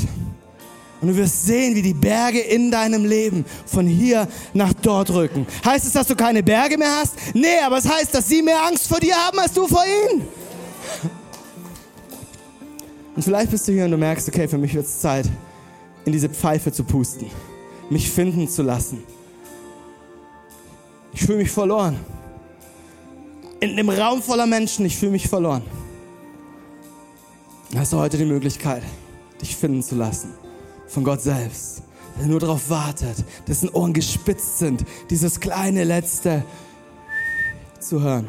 Und 0.99 1.09
du 1.09 1.15
wirst 1.15 1.45
sehen, 1.45 1.75
wie 1.75 1.81
die 1.81 1.93
Berge 1.93 2.39
in 2.39 2.71
deinem 2.71 3.05
Leben 3.05 3.45
von 3.65 3.85
hier 3.85 4.27
nach 4.53 4.73
dort 4.73 5.11
rücken. 5.11 5.45
Heißt 5.63 5.85
es, 5.85 5.93
dass 5.93 6.07
du 6.07 6.15
keine 6.15 6.41
Berge 6.41 6.77
mehr 6.77 6.95
hast? 6.97 7.13
Nee, 7.35 7.59
aber 7.63 7.77
es 7.77 7.87
heißt, 7.87 8.13
dass 8.15 8.27
sie 8.27 8.41
mehr 8.41 8.63
Angst 8.65 8.87
vor 8.87 8.99
dir 8.99 9.15
haben 9.15 9.37
als 9.37 9.53
du 9.53 9.67
vor 9.67 9.83
ihnen. 9.85 10.23
Und 13.15 13.23
vielleicht 13.23 13.51
bist 13.51 13.67
du 13.67 13.71
hier 13.71 13.85
und 13.85 13.91
du 13.91 13.97
merkst, 13.97 14.27
okay, 14.27 14.47
für 14.47 14.57
mich 14.57 14.73
wird 14.73 14.85
es 14.85 14.99
Zeit, 14.99 15.29
in 16.05 16.11
diese 16.11 16.29
Pfeife 16.29 16.71
zu 16.71 16.83
pusten, 16.83 17.27
mich 17.89 18.09
finden 18.09 18.47
zu 18.47 18.63
lassen. 18.63 19.03
Ich 21.13 21.21
fühle 21.21 21.39
mich 21.39 21.51
verloren. 21.51 21.99
In 23.59 23.75
dem 23.75 23.89
Raum 23.89 24.21
voller 24.21 24.45
Menschen, 24.45 24.85
ich 24.85 24.97
fühle 24.97 25.11
mich 25.11 25.27
verloren. 25.27 25.63
Hast 27.75 27.93
du 27.93 27.97
heute 27.97 28.17
die 28.17 28.25
Möglichkeit, 28.25 28.83
dich 29.41 29.55
finden 29.55 29.83
zu 29.83 29.95
lassen 29.95 30.46
von 30.87 31.03
Gott 31.03 31.21
selbst, 31.21 31.83
der 32.19 32.27
nur 32.27 32.39
darauf 32.39 32.69
wartet, 32.69 33.23
dessen 33.47 33.69
Ohren 33.69 33.93
gespitzt 33.93 34.59
sind, 34.59 34.85
dieses 35.09 35.39
kleine 35.39 35.83
letzte 35.83 36.43
zu 37.79 38.01
hören. 38.01 38.27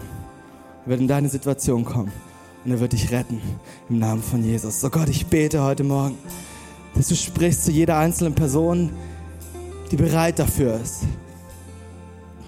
Er 0.84 0.90
wird 0.90 1.00
in 1.00 1.08
deine 1.08 1.28
Situation 1.28 1.84
kommen 1.84 2.12
und 2.64 2.70
er 2.70 2.80
wird 2.80 2.92
dich 2.92 3.10
retten 3.10 3.40
im 3.88 3.98
Namen 3.98 4.22
von 4.22 4.42
Jesus. 4.44 4.80
So 4.80 4.90
Gott, 4.90 5.08
ich 5.08 5.26
bete 5.26 5.62
heute 5.62 5.84
Morgen, 5.84 6.16
dass 6.94 7.08
du 7.08 7.16
sprichst 7.16 7.64
zu 7.64 7.70
jeder 7.70 7.98
einzelnen 7.98 8.34
Person, 8.34 8.90
die 9.90 9.96
bereit 9.96 10.38
dafür 10.38 10.80
ist. 10.80 11.02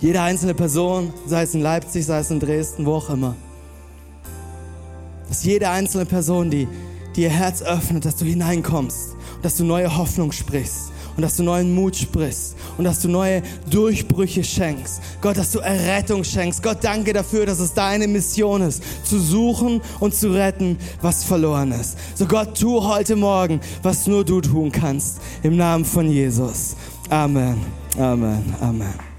Jede 0.00 0.22
einzelne 0.22 0.54
Person, 0.54 1.12
sei 1.26 1.42
es 1.42 1.54
in 1.54 1.60
Leipzig, 1.60 2.06
sei 2.06 2.20
es 2.20 2.30
in 2.30 2.40
Dresden, 2.40 2.86
wo 2.86 2.94
auch 2.94 3.10
immer. 3.10 3.36
Dass 5.28 5.44
jede 5.44 5.68
einzelne 5.68 6.06
Person, 6.06 6.50
die, 6.50 6.66
die 7.14 7.22
ihr 7.22 7.30
Herz 7.30 7.62
öffnet, 7.62 8.04
dass 8.04 8.16
du 8.16 8.24
hineinkommst 8.24 9.14
dass 9.42 9.56
du 9.56 9.64
neue 9.64 9.96
Hoffnung 9.96 10.32
sprichst 10.32 10.92
und 11.16 11.22
dass 11.22 11.36
du 11.36 11.42
neuen 11.42 11.74
Mut 11.74 11.96
sprichst 11.96 12.56
und 12.78 12.84
dass 12.84 13.00
du 13.00 13.08
neue 13.08 13.42
Durchbrüche 13.68 14.44
schenkst. 14.44 15.00
Gott, 15.20 15.36
dass 15.36 15.52
du 15.52 15.58
Errettung 15.58 16.24
schenkst. 16.24 16.62
Gott, 16.62 16.78
danke 16.82 17.12
dafür, 17.12 17.46
dass 17.46 17.60
es 17.60 17.74
deine 17.74 18.08
Mission 18.08 18.62
ist, 18.62 18.82
zu 19.04 19.18
suchen 19.18 19.80
und 19.98 20.14
zu 20.14 20.32
retten, 20.32 20.78
was 21.02 21.24
verloren 21.24 21.72
ist. 21.72 21.96
So 22.14 22.26
Gott, 22.26 22.58
tu 22.58 22.82
heute 22.82 23.16
Morgen, 23.16 23.60
was 23.82 24.06
nur 24.06 24.24
du 24.24 24.40
tun 24.40 24.72
kannst. 24.72 25.20
Im 25.42 25.56
Namen 25.56 25.84
von 25.84 26.10
Jesus. 26.10 26.76
Amen. 27.08 27.58
Amen. 27.98 28.54
Amen. 28.60 29.09